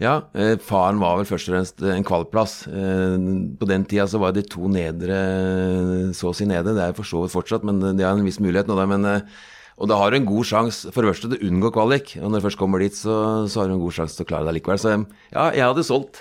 Ja, 0.00 0.12
eh, 0.38 0.54
faren 0.62 1.00
var 1.02 1.18
vel 1.18 1.26
først 1.28 1.50
og 1.50 1.56
fremst 1.56 1.82
en 1.84 2.06
kvalplass. 2.06 2.54
Eh, 2.70 3.16
på 3.58 3.68
den 3.68 3.84
tida 3.88 4.06
så 4.08 4.20
var 4.22 4.34
de 4.36 4.44
to 4.46 4.70
nedre 4.72 5.16
eh, 5.18 6.12
så 6.16 6.30
å 6.30 6.36
si 6.36 6.46
nede. 6.48 6.76
Det 6.76 6.84
er 6.86 6.94
for 6.96 7.08
så 7.08 7.24
vidt 7.24 7.34
fortsatt, 7.34 7.66
men 7.66 7.82
de 7.82 8.06
har 8.06 8.14
en 8.14 8.24
viss 8.26 8.40
mulighet 8.42 8.70
nå, 8.70 8.78
da. 8.78 8.86
Men, 8.88 9.08
eh, 9.10 9.42
og 9.82 9.88
da 9.90 9.96
har 9.98 10.12
du 10.12 10.20
en 10.20 10.28
god 10.28 10.46
sjanse 10.46 10.92
for 10.94 11.02
det 11.02 11.10
første 11.10 11.28
til 11.32 11.40
å 11.40 11.48
unngå 11.50 11.72
kvalik. 11.74 12.12
Og 12.20 12.28
når 12.30 12.38
du 12.38 12.44
først 12.44 12.60
kommer 12.60 12.84
dit, 12.84 12.94
så, 12.94 13.14
så 13.50 13.62
har 13.62 13.70
du 13.70 13.74
en 13.74 13.82
god 13.82 13.96
sjanse 13.96 14.14
til 14.14 14.22
å 14.22 14.28
klare 14.30 14.46
deg 14.46 14.60
likevel. 14.60 14.78
Så 14.78 14.92
ja, 14.94 15.48
jeg 15.50 15.64
hadde 15.66 15.84
solgt. 15.88 16.20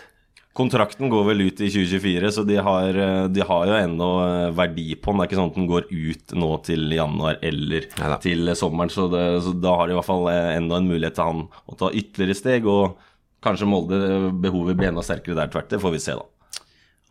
Kontrakten 0.58 1.08
går 1.14 1.28
vel 1.30 1.44
ut 1.46 1.62
i 1.64 1.70
2024, 1.72 2.32
så 2.36 2.44
de 2.44 2.58
har, 2.60 2.98
eh, 3.00 3.28
de 3.32 3.46
har 3.48 3.70
jo 3.70 3.78
ennå 3.78 4.10
eh, 4.26 4.48
verdi 4.58 4.88
på 4.98 5.14
den. 5.14 5.22
Det 5.22 5.24
er 5.24 5.30
ikke 5.30 5.40
sånn 5.40 5.54
at 5.54 5.60
den 5.62 5.70
går 5.70 5.88
ut 5.94 6.36
nå 6.42 6.50
til 6.68 6.98
januar 6.98 7.38
eller 7.52 7.88
Neida. 8.02 8.18
til 8.26 8.52
sommeren. 8.60 8.92
Så, 8.92 9.08
det, 9.14 9.24
så 9.46 9.54
da 9.56 9.78
har 9.78 9.88
de 9.88 9.96
i 9.96 10.00
hvert 10.00 10.10
fall 10.10 10.28
eh, 10.34 10.58
enda 10.58 10.82
en 10.82 10.90
mulighet 10.90 11.20
til 11.22 11.30
han 11.30 11.46
å 11.48 11.80
ta 11.80 11.94
ytterligere 11.94 12.42
steg. 12.42 12.68
Og 12.68 12.98
kanskje 13.46 13.70
Molde 13.70 14.02
behovet 14.44 14.82
blir 14.82 14.90
enda 14.90 15.06
sterkere 15.06 15.38
der 15.40 15.54
tvert. 15.54 15.70
Det 15.72 15.80
får 15.86 15.96
vi 15.96 16.04
se, 16.10 16.18
da. 16.20 16.31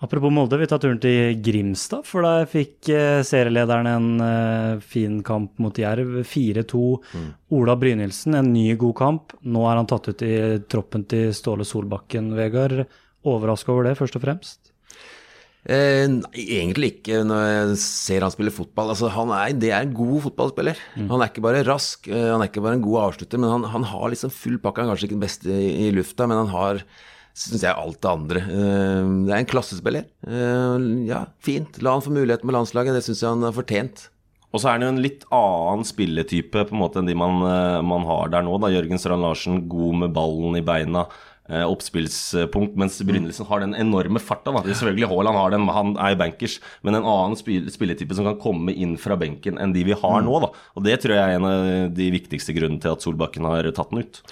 Apropos 0.00 0.33
Molde, 0.33 0.57
vi 0.57 0.64
tar 0.64 0.80
turen 0.80 0.97
til 0.97 1.35
Grimstad, 1.45 2.07
for 2.09 2.25
der 2.25 2.47
fikk 2.49 2.88
eh, 2.88 3.19
serielederen 3.26 3.88
en 3.90 4.07
eh, 4.25 4.78
fin 4.80 5.19
kamp 5.26 5.59
mot 5.61 5.76
Jerv. 5.76 6.23
4-2. 6.25 6.80
Ola 7.59 7.76
Brynildsen, 7.76 8.38
en 8.38 8.49
ny 8.54 8.71
god 8.80 8.97
kamp. 8.97 9.35
Nå 9.45 9.66
er 9.69 9.76
han 9.76 9.90
tatt 9.90 10.09
ut 10.09 10.25
i 10.25 10.33
troppen 10.73 11.04
til 11.11 11.35
Ståle 11.37 11.69
Solbakken, 11.69 12.33
Vegard. 12.38 12.87
Overraska 13.28 13.75
over 13.75 13.90
det, 13.90 13.99
først 14.00 14.16
og 14.16 14.25
fremst? 14.25 14.73
Eh, 15.69 16.07
nei, 16.09 16.47
egentlig 16.57 16.95
ikke 16.95 17.21
når 17.28 17.45
jeg 17.45 17.76
ser 17.85 18.25
han 18.25 18.33
spille 18.33 18.57
fotball. 18.57 18.95
Altså, 18.95 19.12
han 19.12 19.37
er, 19.37 19.52
det 19.52 19.75
er 19.76 19.85
en 19.85 19.92
god 20.00 20.16
fotballspiller. 20.30 20.80
Han 20.97 21.21
er 21.21 21.28
ikke 21.28 21.45
bare 21.45 21.61
rask, 21.69 22.09
eh, 22.09 22.30
han 22.30 22.40
er 22.40 22.49
ikke 22.49 22.64
bare 22.64 22.80
en 22.80 22.88
god 22.88 23.02
avslutter, 23.04 23.45
men 23.45 23.52
han, 23.52 23.69
han 23.76 23.85
har 23.92 24.09
liksom 24.16 24.33
full 24.33 24.57
pakke. 24.64 24.80
Han 24.80 24.88
er 24.88 24.97
kanskje 24.97 25.11
ikke 25.11 25.19
den 25.19 25.26
beste 25.28 25.61
i, 25.61 25.71
i 25.90 25.92
lufta, 25.92 26.25
men 26.25 26.40
han 26.47 26.54
har 26.57 26.85
syns 27.37 27.64
jeg 27.64 27.76
alt 27.76 28.00
det 28.02 28.10
andre. 28.10 28.42
Eh, 28.44 29.10
det 29.26 29.34
er 29.34 29.42
en 29.42 29.50
klassespiller. 29.50 30.06
Eh, 30.26 30.87
ja, 31.08 31.25
fint. 31.44 31.80
La 31.84 31.96
han 31.96 32.04
få 32.04 32.12
muligheten 32.14 32.49
med 32.49 32.58
landslaget. 32.58 32.96
Det 32.96 33.04
syns 33.06 33.22
jeg 33.22 33.30
han 33.30 33.46
har 33.46 33.56
fortjent. 33.56 34.08
Og 34.50 34.58
så 34.58 34.68
er 34.68 34.78
han 34.78 34.88
jo 34.88 34.92
en 34.96 35.02
litt 35.04 35.26
annen 35.30 35.87
spilletype 35.87 36.66
på 36.66 36.75
en 36.75 36.80
måte 36.82 36.99
enn 36.99 37.06
de 37.06 37.14
man, 37.14 37.38
eh, 37.46 37.80
man 37.87 38.06
har 38.08 38.32
der 38.34 38.46
nå. 38.46 38.58
da 38.60 38.72
Jørgen 38.72 38.99
Strand 38.99 39.22
Larsen, 39.22 39.66
god 39.70 40.00
med 40.04 40.16
ballen 40.16 40.58
i 40.58 40.64
beina. 40.64 41.08
Oppspillspunkt, 41.50 42.76
mens 42.78 43.00
Brynildsen 43.02 43.49
har 43.49 43.58
den 43.58 43.72
enorme 43.75 44.20
farta. 44.22 44.52
da. 44.54 44.60
Selvfølgelig 44.62 45.08
Haaland 45.10 45.34
har 45.34 45.50
den, 45.50 45.64
han 45.66 45.96
er 45.99 46.14
bankers, 46.14 46.60
men 46.87 46.94
en 46.94 47.02
annen 47.02 47.34
spilletype 47.34 48.14
som 48.14 48.28
kan 48.28 48.38
komme 48.38 48.70
inn 48.70 48.92
fra 48.94 49.16
benken 49.18 49.58
enn 49.58 49.75
de 49.75 49.82
vi 49.82 49.96
har 49.99 50.22
nå. 50.22 50.37
da. 50.44 50.52
Og 50.78 50.87
det 50.87 51.00
tror 51.02 51.16
jeg 51.16 51.25
er 51.25 51.40
en 51.40 51.49
av 51.49 51.90
de 51.90 52.06
viktigste 52.14 52.54
grunnene 52.54 52.78
til 52.78 52.94
at 52.94 53.02
Solbakken 53.02 53.50
har 53.50 53.66
tatt 53.75 53.90
den 53.90 54.04
ut. 54.06 54.22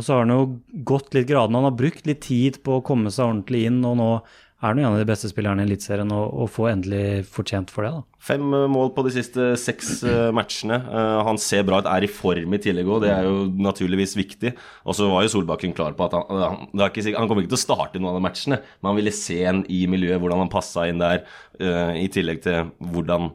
Og 0.00 0.04
så 0.06 0.16
har 0.16 0.24
han 0.24 0.32
jo 0.32 0.44
gått 0.88 1.12
litt 1.12 1.28
graden. 1.28 1.58
Han 1.58 1.68
har 1.68 1.76
brukt 1.76 2.06
litt 2.08 2.22
tid 2.24 2.62
på 2.64 2.78
å 2.78 2.84
komme 2.84 3.12
seg 3.12 3.26
ordentlig 3.26 3.66
inn, 3.68 3.82
og 3.84 3.98
nå 4.00 4.12
er 4.60 4.66
han 4.74 4.80
jo 4.80 4.84
en 4.86 4.94
av 4.94 5.00
de 5.00 5.08
beste 5.08 5.28
spillerne 5.28 5.60
i 5.64 5.68
Eliteserien 5.68 6.10
og, 6.12 6.32
og 6.40 6.48
får 6.52 6.70
endelig 6.74 7.04
fortjent 7.32 7.70
for 7.72 7.84
det. 7.84 7.90
da. 7.96 8.02
Fem 8.30 8.42
eh, 8.56 8.66
mål 8.68 8.90
på 8.96 9.04
de 9.06 9.12
siste 9.14 9.50
seks 9.60 9.92
eh, 10.04 10.28
matchene. 10.36 10.76
Eh, 10.84 11.20
han 11.24 11.40
ser 11.40 11.64
bra 11.68 11.80
ut, 11.80 11.88
er 11.88 12.04
i 12.04 12.10
form 12.12 12.56
i 12.56 12.60
tillegg 12.60 12.88
òg, 12.88 13.04
det 13.04 13.12
er 13.12 13.28
jo 13.28 13.46
naturligvis 13.68 14.16
viktig. 14.20 14.52
Og 14.84 14.96
så 14.96 15.08
var 15.12 15.24
jo 15.24 15.32
Solbakken 15.32 15.76
klar 15.76 15.96
på 15.96 16.08
at 16.08 16.16
han, 16.16 16.44
han, 16.44 16.82
ikke, 16.88 17.06
han 17.16 17.28
kommer 17.28 17.44
ikke 17.44 17.54
til 17.54 17.60
å 17.60 17.62
starte 17.66 18.00
noen 18.00 18.14
av 18.14 18.20
de 18.20 18.24
matchene, 18.28 18.60
men 18.80 18.92
han 18.92 19.00
ville 19.00 19.16
se 19.16 19.38
en 19.48 19.62
i 19.68 19.82
miljøet, 19.88 20.20
hvordan 20.20 20.44
han 20.44 20.52
passa 20.52 20.88
inn 20.88 21.00
der, 21.00 21.24
i 21.60 22.06
tillegg 22.12 22.40
til 22.44 22.70
hvordan 22.92 23.34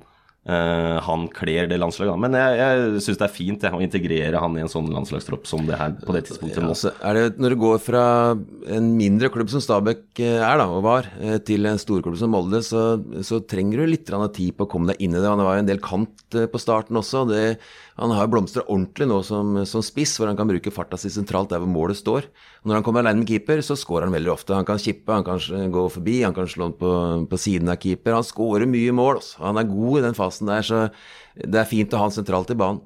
eh, 0.49 0.97
han 1.05 1.25
kler 1.33 1.69
det 1.69 1.79
landslaget. 1.81 2.19
Men 2.21 2.37
jeg, 2.37 2.57
jeg 2.61 3.03
syns 3.05 3.19
det 3.21 3.27
er 3.27 3.33
fint 3.33 3.65
jeg, 3.65 3.75
å 3.75 3.83
integrere 3.83 4.41
han 4.41 4.57
i 4.57 4.63
en 4.63 4.71
sånn 4.71 4.91
landslagstropp 4.93 5.49
som 5.49 5.65
det 5.67 5.79
her 5.79 5.95
på 6.01 6.15
det 6.15 6.25
tidspunktet 6.29 6.61
Ja, 6.61 6.69
altså, 6.73 6.93
er 7.01 7.19
det, 7.19 7.25
når 7.41 7.55
du 7.55 7.59
går 7.65 7.81
fra 7.83 8.03
en 8.77 8.91
mindre 8.97 9.31
klubb 9.33 9.51
som 9.53 9.63
Stabæk 9.63 10.21
eh, 10.23 10.39
er 10.39 10.61
da, 10.61 10.67
og 10.71 10.85
var, 10.85 11.09
eh, 11.19 11.39
til 11.45 11.69
en 11.69 11.81
storklubb 11.81 12.19
som 12.19 12.33
Molde, 12.35 12.61
så, 12.65 12.85
så 13.25 13.41
trenger 13.45 13.83
du 13.83 13.89
litt 13.93 14.11
tid 14.35 14.55
på 14.55 14.67
å 14.67 14.69
komme 14.69 14.93
deg 14.93 15.01
inn 15.01 15.15
i 15.15 15.19
det. 15.21 15.27
Han 15.27 15.43
var 15.45 15.57
jo 15.57 15.65
en 15.65 15.71
del 15.71 15.83
kant 15.83 16.39
på 16.51 16.61
starten 16.61 16.97
også. 16.99 17.25
Det, 17.29 17.43
han 17.95 18.11
har 18.11 18.27
blomstra 18.27 18.65
ordentlig 18.67 19.07
nå 19.07 19.21
som, 19.23 19.61
som 19.63 19.83
spiss, 19.85 20.17
hvor 20.19 20.27
han 20.27 20.35
kan 20.35 20.49
bruke 20.49 20.73
farta 20.73 20.97
si 20.99 21.07
sentralt 21.13 21.53
der 21.53 21.61
hvor 21.63 21.71
målet 21.71 21.95
står. 21.95 22.27
Når 22.67 22.79
han 22.79 22.83
kommer 22.83 23.03
alene 23.03 23.21
med 23.21 23.29
keeper, 23.29 23.61
så 23.63 23.77
skårer 23.79 24.09
han 24.09 24.15
veldig 24.17 24.33
ofte. 24.33 24.55
Han 24.57 24.67
kan 24.67 24.81
kippe, 24.81 25.13
han 25.13 25.23
kan 25.23 25.39
gå 25.71 25.85
forbi, 25.93 26.17
han 26.25 26.35
kan 26.35 26.49
slå 26.49 26.67
den 26.67 26.77
på, 26.79 26.91
på 27.31 27.39
siden 27.39 27.71
av 27.71 27.79
keeper. 27.79 28.17
Han 28.17 28.27
skårer 28.27 28.67
mye 28.67 28.95
mål. 28.95 29.21
Også. 29.21 29.37
Han 29.45 29.61
er 29.61 29.69
god 29.69 29.99
i 29.99 30.03
den 30.09 30.17
fasen 30.17 30.34
der, 30.43 30.65
så 30.65 30.81
det 31.35 31.61
er 31.61 31.69
fint 31.69 31.93
å 31.95 32.01
ha 32.01 32.09
han 32.09 32.15
sentralt 32.15 32.51
i 32.51 32.59
banen. 32.59 32.83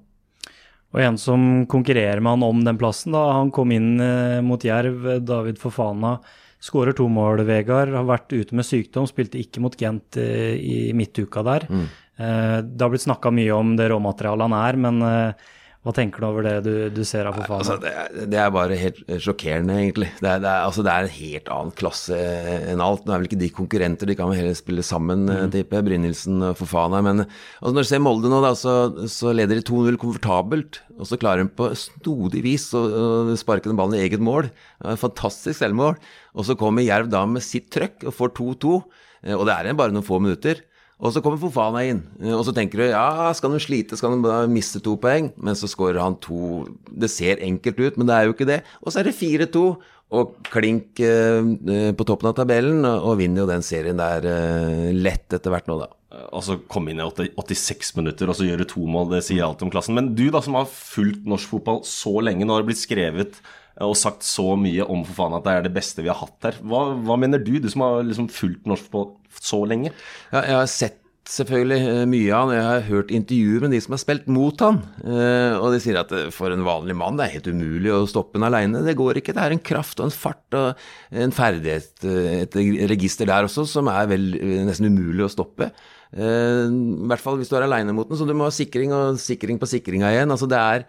Og 0.90 1.02
en 1.06 1.18
som 1.22 1.42
konkurrerer 1.70 2.22
med 2.22 2.38
han 2.38 2.46
om 2.48 2.62
den 2.66 2.78
plassen, 2.82 3.14
da 3.14 3.28
han 3.38 3.52
kom 3.54 3.74
inn 3.74 4.00
eh, 4.02 4.40
mot 4.46 4.64
Jerv, 4.66 5.06
eh, 5.06 5.22
David 5.22 5.60
Fofana. 5.62 6.16
Skårer 6.60 6.96
to 6.98 7.06
mål, 7.14 7.44
Vegard. 7.48 7.94
Har 7.94 8.08
vært 8.10 8.34
ute 8.34 8.58
med 8.58 8.66
sykdom, 8.68 9.06
spilte 9.08 9.40
ikke 9.40 9.62
mot 9.64 9.78
Gent 9.78 10.18
eh, 10.18 10.58
i 10.58 10.80
midtuka 10.98 11.46
der. 11.46 11.68
Mm. 11.70 11.90
det 12.20 12.84
har 12.84 12.90
blitt 12.92 13.06
snakka 13.06 13.32
mye 13.32 13.54
om 13.56 13.78
det 13.80 13.86
råmaterialet 13.94 14.44
han 14.50 14.56
er, 14.58 14.78
men 14.84 15.04
eh, 15.08 15.46
hva 15.90 15.96
tenker 15.98 16.22
du 16.22 16.26
over 16.28 16.46
det 16.46 16.54
du, 16.68 16.74
du 16.94 17.02
ser 17.08 17.26
av 17.26 17.34
Fofana? 17.40 17.64
Altså, 17.64 17.78
det, 17.82 17.90
er, 17.90 18.28
det 18.30 18.38
er 18.38 18.52
bare 18.54 18.76
helt 18.78 19.00
sjokkerende, 19.26 19.78
egentlig. 19.82 20.10
Det 20.20 20.28
er, 20.30 20.44
det, 20.44 20.52
er, 20.52 20.68
altså, 20.68 20.84
det 20.86 20.94
er 20.94 21.08
en 21.08 21.16
helt 21.16 21.50
annen 21.56 21.74
klasse 21.80 22.20
enn 22.70 22.84
alt. 22.86 23.08
Nå 23.08 23.16
er 23.16 23.24
vel 23.24 23.30
ikke 23.30 23.40
de 23.42 23.50
konkurrenter, 23.58 24.12
de 24.12 24.18
kan 24.20 24.30
vel 24.30 24.38
heller 24.38 24.58
spille 24.58 24.86
sammen, 24.86 25.26
mm. 25.26 25.50
tipper 25.56 25.80
jeg. 25.80 25.88
Brynildsen 25.90 26.46
og 26.52 26.60
Fofana. 26.60 27.02
Men 27.06 27.24
altså, 27.26 27.74
når 27.74 27.88
du 27.88 27.90
ser 27.90 28.04
Molde 28.06 28.30
nå, 28.30 28.44
da, 28.46 28.54
så, 28.60 28.76
så 29.10 29.34
leder 29.34 29.58
de 29.58 29.66
2-0 29.66 29.98
komfortabelt. 30.04 30.82
Og 31.00 31.10
så 31.10 31.18
klarer 31.18 31.48
de 31.48 31.54
på 31.58 31.72
snodig 31.80 32.46
vis 32.46 32.70
å, 32.78 32.86
sparke 33.40 33.72
den 33.72 33.80
ballen 33.80 33.98
i 33.98 34.06
eget 34.06 34.22
mål. 34.22 34.52
Fantastisk 35.02 35.58
selvmål. 35.64 35.98
Og 36.38 36.46
så 36.46 36.60
kommer 36.60 36.86
Jerv 36.86 37.10
da 37.10 37.26
med 37.26 37.42
sitt 37.46 37.72
trøkk 37.74 38.06
og 38.06 38.14
får 38.20 38.36
2-2. 38.38 38.76
Og 39.40 39.48
det 39.50 39.56
er 39.56 39.68
igjen 39.68 39.80
bare 39.80 39.96
noen 39.96 40.06
få 40.06 40.22
minutter. 40.22 40.62
Og 41.00 41.14
så 41.16 41.22
kommer 41.24 41.40
Fofana 41.40 41.86
inn, 41.88 42.02
og 42.36 42.42
så 42.44 42.52
tenker 42.56 42.82
du 42.82 42.90
ja, 42.90 43.30
skal 43.36 43.54
han 43.54 43.62
slite, 43.64 43.96
skal 43.96 44.18
han 44.18 44.52
miste 44.52 44.82
to 44.84 44.98
poeng? 45.00 45.30
Men 45.40 45.56
så 45.56 45.70
skårer 45.72 46.02
han 46.04 46.18
to 46.20 46.66
Det 46.92 47.08
ser 47.12 47.40
enkelt 47.46 47.80
ut, 47.80 48.00
men 48.00 48.10
det 48.10 48.18
er 48.18 48.28
jo 48.28 48.36
ikke 48.36 48.50
det. 48.50 48.60
Og 48.84 48.92
så 48.92 49.00
er 49.00 49.08
det 49.08 49.16
4-2, 49.16 49.64
og 50.20 50.34
klink 50.50 51.00
eh, 51.06 51.94
på 51.96 52.08
toppen 52.08 52.32
av 52.32 52.36
tabellen, 52.36 52.84
og 52.84 53.20
vinner 53.22 53.46
jo 53.46 53.52
den 53.52 53.64
serien 53.64 54.00
der 54.00 54.26
eh, 54.28 54.90
lett 54.98 55.38
etter 55.38 55.54
hvert 55.54 55.70
nå, 55.70 55.78
da. 55.86 55.90
Og 56.34 56.42
så 56.44 56.58
komme 56.68 56.92
inn 56.92 57.00
i 57.00 57.06
86 57.06 57.94
minutter 58.00 58.28
og 58.28 58.36
så 58.36 58.48
gjøre 58.48 58.66
to 58.68 58.82
mål, 58.90 59.12
det 59.14 59.22
sier 59.28 59.46
alt 59.46 59.62
om 59.64 59.72
klassen. 59.72 59.96
Men 59.96 60.12
du 60.18 60.26
da 60.34 60.42
som 60.44 60.58
har 60.58 60.68
fulgt 60.68 61.30
norsk 61.30 61.54
fotball 61.54 61.84
så 61.88 62.18
lenge, 62.26 62.44
nå 62.44 62.58
har 62.58 62.66
det 62.66 62.72
blitt 62.72 62.82
skrevet 62.82 63.40
og 63.86 63.96
sagt 63.96 64.26
så 64.28 64.58
mye 64.60 64.84
om 64.92 65.06
for 65.08 65.16
faen 65.22 65.38
at 65.38 65.46
det 65.46 65.54
er 65.54 65.68
det 65.68 65.76
beste 65.78 66.04
vi 66.04 66.10
har 66.12 66.20
hatt 66.20 66.50
her. 66.50 66.58
Hva, 66.66 66.82
hva 67.06 67.16
mener 67.22 67.40
du, 67.40 67.54
du 67.62 67.70
som 67.72 67.86
har 67.86 68.02
liksom 68.04 68.28
fulgt 68.34 68.68
norsk 68.68 68.90
fotball 68.90 69.14
så 69.38 69.62
lenge? 69.70 69.94
Ja, 70.34 70.42
jeg 70.42 70.58
har 70.60 70.72
sett 70.72 71.00
selvfølgelig 71.30 71.80
eh, 71.80 72.06
mye 72.10 72.32
av 72.34 72.48
han. 72.48 72.54
Jeg 72.56 72.66
har 72.66 72.86
hørt 72.88 73.14
intervjuer 73.14 73.66
med 73.66 73.74
de 73.76 73.82
som 73.84 73.96
har 73.96 74.02
spilt 74.02 74.30
mot 74.32 74.64
han. 74.66 74.80
Eh, 75.04 75.58
og 75.58 75.74
de 75.74 75.82
sier 75.84 76.00
at 76.02 76.14
eh, 76.16 76.30
for 76.34 76.54
en 76.54 76.66
vanlig 76.66 76.96
mann 76.98 77.20
det 77.20 77.28
er 77.28 77.36
helt 77.38 77.52
umulig 77.52 77.94
å 77.94 78.08
stoppe 78.10 78.40
han 78.40 78.48
aleine. 78.50 78.84
Det 78.86 78.98
går 79.00 79.22
ikke. 79.22 79.36
Det 79.38 79.44
er 79.46 79.56
en 79.56 79.66
kraft 79.72 80.02
og 80.02 80.10
en 80.10 80.16
fart 80.16 80.58
og 80.58 81.20
en 81.26 81.36
ferdighet, 81.36 81.92
et 82.06 82.58
register 82.90 83.30
der 83.30 83.48
også, 83.48 83.68
som 83.70 83.90
er 83.92 84.10
vel 84.10 84.32
nesten 84.68 84.90
umulig 84.90 85.28
å 85.28 85.32
stoppe. 85.32 85.70
I 86.10 87.06
hvert 87.10 87.22
fall 87.22 87.38
hvis 87.38 87.52
du 87.52 87.56
er 87.58 87.68
aleine 87.68 87.94
mot 87.94 88.10
den, 88.10 88.18
så 88.18 88.26
du 88.26 88.34
må 88.38 88.48
ha 88.48 88.54
sikring 88.54 88.94
og 88.96 89.20
sikring 89.22 89.60
på 89.62 89.70
sikringa 89.70 90.10
igjen. 90.16 90.34
Altså 90.34 90.50
det 90.50 90.60
er 90.60 90.88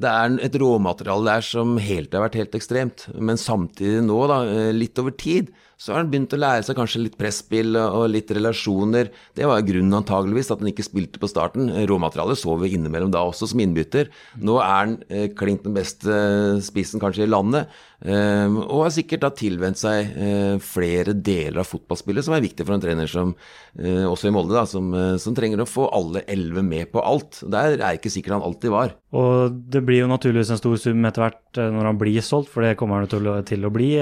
det 0.00 0.06
er 0.06 0.36
et 0.46 0.54
råmateriale 0.62 1.26
der 1.26 1.42
som 1.44 1.72
helt 1.82 2.14
har 2.14 2.22
vært 2.22 2.38
helt 2.38 2.54
ekstremt. 2.54 3.08
Men 3.18 3.40
samtidig 3.40 4.04
nå, 4.06 4.20
da, 4.30 4.38
litt 4.70 4.98
over 5.02 5.16
tid, 5.18 5.50
så 5.80 5.94
har 5.94 6.02
han 6.02 6.10
begynt 6.12 6.34
å 6.36 6.38
lære 6.40 6.64
seg 6.66 6.76
kanskje 6.76 7.00
litt 7.06 7.16
presspill 7.16 7.72
og 7.80 8.10
litt 8.12 8.28
relasjoner. 8.36 9.08
Det 9.36 9.46
var 9.48 9.62
grunnen 9.64 9.96
antageligvis 9.96 10.50
at 10.52 10.60
han 10.60 10.68
ikke 10.68 10.84
spilte 10.84 11.20
på 11.22 11.30
starten. 11.30 11.70
Råmaterialet 11.88 12.36
så 12.36 12.52
vi 12.60 12.74
innimellom 12.76 13.12
da 13.14 13.22
også 13.24 13.48
som 13.48 13.62
innbytter. 13.64 14.10
Nå 14.44 14.58
er 14.60 14.74
han 14.74 14.98
eh, 15.08 15.30
klink 15.32 15.64
den 15.64 15.78
beste 15.78 16.18
spissen 16.66 17.00
kanskje 17.00 17.24
i 17.24 17.30
landet, 17.30 17.72
eh, 18.04 18.44
og 18.60 18.84
har 18.84 18.92
sikkert 18.92 19.24
da 19.24 19.32
tilvendt 19.40 19.80
seg 19.80 20.12
eh, 20.20 20.58
flere 20.60 21.16
deler 21.16 21.62
av 21.64 21.70
fotballspillet 21.70 22.28
som 22.28 22.36
er 22.36 22.44
viktig 22.44 22.68
for 22.68 22.76
en 22.76 22.84
trener 22.84 23.08
som, 23.08 23.32
eh, 23.80 24.04
også 24.04 24.28
i 24.28 24.36
Molde, 24.36 24.58
da, 24.58 24.66
som, 24.68 24.92
eh, 24.92 25.16
som 25.22 25.36
trenger 25.38 25.64
å 25.64 25.68
få 25.70 25.88
alle 25.96 26.26
elleve 26.28 26.66
med 26.66 26.92
på 26.92 27.00
alt. 27.00 27.40
Der 27.48 27.80
er 27.80 27.96
ikke 27.96 28.12
sikkert 28.12 28.36
han 28.36 28.44
alltid 28.50 28.76
var. 28.76 28.98
Og 29.16 29.56
det 29.72 29.86
blir 29.88 30.04
jo 30.04 30.12
naturligvis 30.12 30.52
en 30.52 30.60
stor 30.60 30.76
sum 30.84 31.08
etter 31.08 31.24
hvert 31.24 31.64
eh, 31.64 31.72
når 31.72 31.94
han 31.94 32.04
blir 32.04 32.20
solgt, 32.20 32.52
for 32.52 32.68
det 32.68 32.76
kommer 32.76 33.00
han 33.00 33.44
til 33.48 33.64
å 33.64 33.72
bli. 33.72 33.94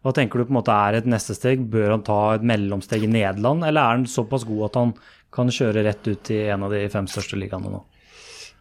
Hva 0.00 0.14
tenker 0.16 0.40
du 0.40 0.46
på 0.48 0.54
en 0.54 0.60
måte 0.62 0.72
er 0.72 0.96
et 0.96 1.08
neste 1.08 1.36
steg? 1.36 1.66
Bør 1.68 1.96
han 1.96 2.04
ta 2.06 2.20
et 2.34 2.44
mellomsteg 2.46 3.04
i 3.04 3.10
Nederland, 3.10 3.66
eller 3.68 3.82
er 3.82 3.98
han 3.98 4.08
såpass 4.08 4.46
god 4.48 4.70
at 4.70 4.78
han 4.80 4.94
kan 5.34 5.52
kjøre 5.52 5.84
rett 5.86 6.06
ut 6.08 6.30
i 6.32 6.46
en 6.50 6.64
av 6.66 6.72
de 6.72 6.86
fem 6.92 7.08
største 7.10 7.38
ligaene 7.38 7.72
nå? 7.74 7.82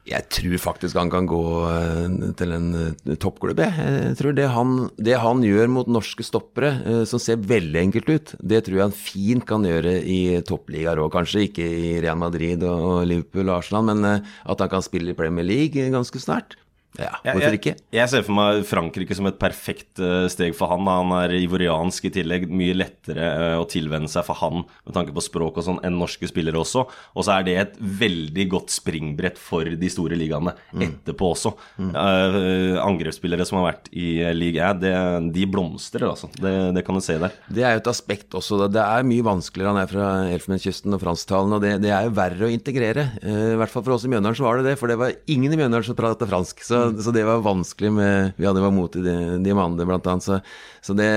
Jeg 0.10 0.26
tror 0.34 0.56
faktisk 0.64 0.98
han 0.98 1.12
kan 1.12 1.28
gå 1.30 1.42
eh, 1.70 2.30
til 2.40 2.54
en 2.56 2.70
eh, 2.80 3.16
toppklubb. 3.22 3.60
jeg. 3.62 4.14
Tror 4.18 4.34
det 4.34 4.48
han, 4.56 4.78
det 4.98 5.18
han 5.22 5.44
gjør 5.46 5.70
mot 5.70 5.92
norske 5.92 6.26
stoppere, 6.26 6.72
eh, 6.82 7.02
som 7.10 7.22
ser 7.22 7.44
veldig 7.50 7.82
enkelt 7.84 8.10
ut, 8.10 8.34
det 8.40 8.64
tror 8.66 8.80
jeg 8.80 8.88
han 8.88 8.96
fint 8.96 9.46
kan 9.50 9.68
gjøre 9.68 10.00
i 10.02 10.40
toppligaer 10.48 11.04
òg. 11.04 11.12
Kanskje 11.14 11.46
ikke 11.50 11.68
i 11.68 12.00
Real 12.02 12.18
Madrid 12.22 12.64
og 12.66 13.04
Liverpool 13.10 13.52
og 13.52 13.60
Arsenal, 13.60 13.86
men 13.92 14.10
at 14.10 14.66
han 14.66 14.72
kan 14.72 14.86
spille 14.86 15.14
i 15.14 15.20
Premier 15.20 15.46
League 15.46 15.92
ganske 15.94 16.24
snart. 16.24 16.58
Ja, 16.98 17.12
hvorfor 17.22 17.54
ikke? 17.56 17.76
Jeg, 17.78 17.94
jeg 17.96 18.10
ser 18.12 18.24
for 18.26 18.34
meg 18.36 18.64
Frankrike 18.68 19.16
som 19.16 19.28
et 19.30 19.38
perfekt 19.40 20.02
eh, 20.04 20.26
steg 20.34 20.56
for 20.58 20.72
han. 20.74 20.88
Han 20.90 21.14
er 21.20 21.36
ivoriansk 21.38 22.08
i 22.10 22.12
tillegg. 22.16 22.48
Mye 22.50 22.74
lettere 22.76 23.28
eh, 23.30 23.58
å 23.62 23.68
tilvenne 23.70 24.10
seg 24.10 24.26
for 24.28 24.40
han 24.42 24.64
med 24.66 24.96
tanke 24.98 25.14
på 25.16 25.22
språk 25.24 25.62
og 25.62 25.68
sånn 25.68 25.80
enn 25.86 26.00
norske 26.02 26.28
spillere 26.28 26.60
også. 26.60 26.88
Og 27.14 27.28
så 27.28 27.38
er 27.38 27.46
det 27.48 27.56
et 27.62 27.78
veldig 27.80 28.48
godt 28.52 28.74
springbrett 28.74 29.38
for 29.40 29.70
de 29.70 29.92
store 29.94 30.18
ligaene 30.20 30.56
Mm. 30.74 30.82
etterpå 30.86 31.30
også. 31.34 31.52
Eh, 31.80 32.78
angrepsspillere 32.84 33.46
som 33.48 33.60
har 33.60 33.70
vært 33.72 33.90
i 33.96 34.10
league 34.36 34.62
A, 34.64 34.74
de 34.76 35.46
blomstrer, 35.50 36.08
altså. 36.10 36.30
Det, 36.40 36.52
det 36.76 36.84
kan 36.88 36.98
du 36.98 37.02
se 37.04 37.18
der. 37.22 37.34
Det 37.50 37.64
er 37.66 37.76
jo 37.78 37.82
et 37.84 37.90
aspekt 37.92 38.36
også. 38.38 38.60
Det 38.72 38.82
er 38.82 39.06
mye 39.08 39.26
vanskeligere. 39.26 39.74
Han 39.74 39.82
er 39.84 39.90
fra 39.92 40.10
Elfenbenskysten 40.34 40.96
og 40.96 41.02
fransktalende, 41.04 41.60
og 41.60 41.66
det, 41.66 41.74
det 41.86 41.94
er 41.96 42.08
jo 42.10 42.16
verre 42.18 42.48
å 42.50 42.52
integrere. 42.54 43.08
Uh, 43.24 43.54
I 43.56 43.60
hvert 43.62 43.74
fall 43.74 43.86
for 43.86 43.96
oss 43.98 44.06
i 44.08 44.12
Mjøndalen 44.12 44.38
så 44.40 44.46
var 44.48 44.60
det 44.60 44.72
det, 44.72 44.76
for 44.82 44.92
det 44.92 45.00
var 45.00 45.16
ingen 45.32 45.54
i 45.56 45.60
Mjøndalen 45.60 45.88
som 45.90 45.98
pratet 46.00 46.30
fransk. 46.32 46.64
Så, 46.66 46.79
så 47.04 47.14
det 47.16 47.26
var 47.28 47.42
vanskelig 47.46 47.92
med 47.94 48.38
Vi 48.40 48.48
hadde 48.48 48.64
vært 48.64 48.76
mot 48.76 48.96
i 49.00 49.04
Diamande, 49.46 49.88
blant 49.88 50.08
annet. 50.12 50.26
Så, 50.26 50.40
så 50.86 50.96
det, 50.98 51.10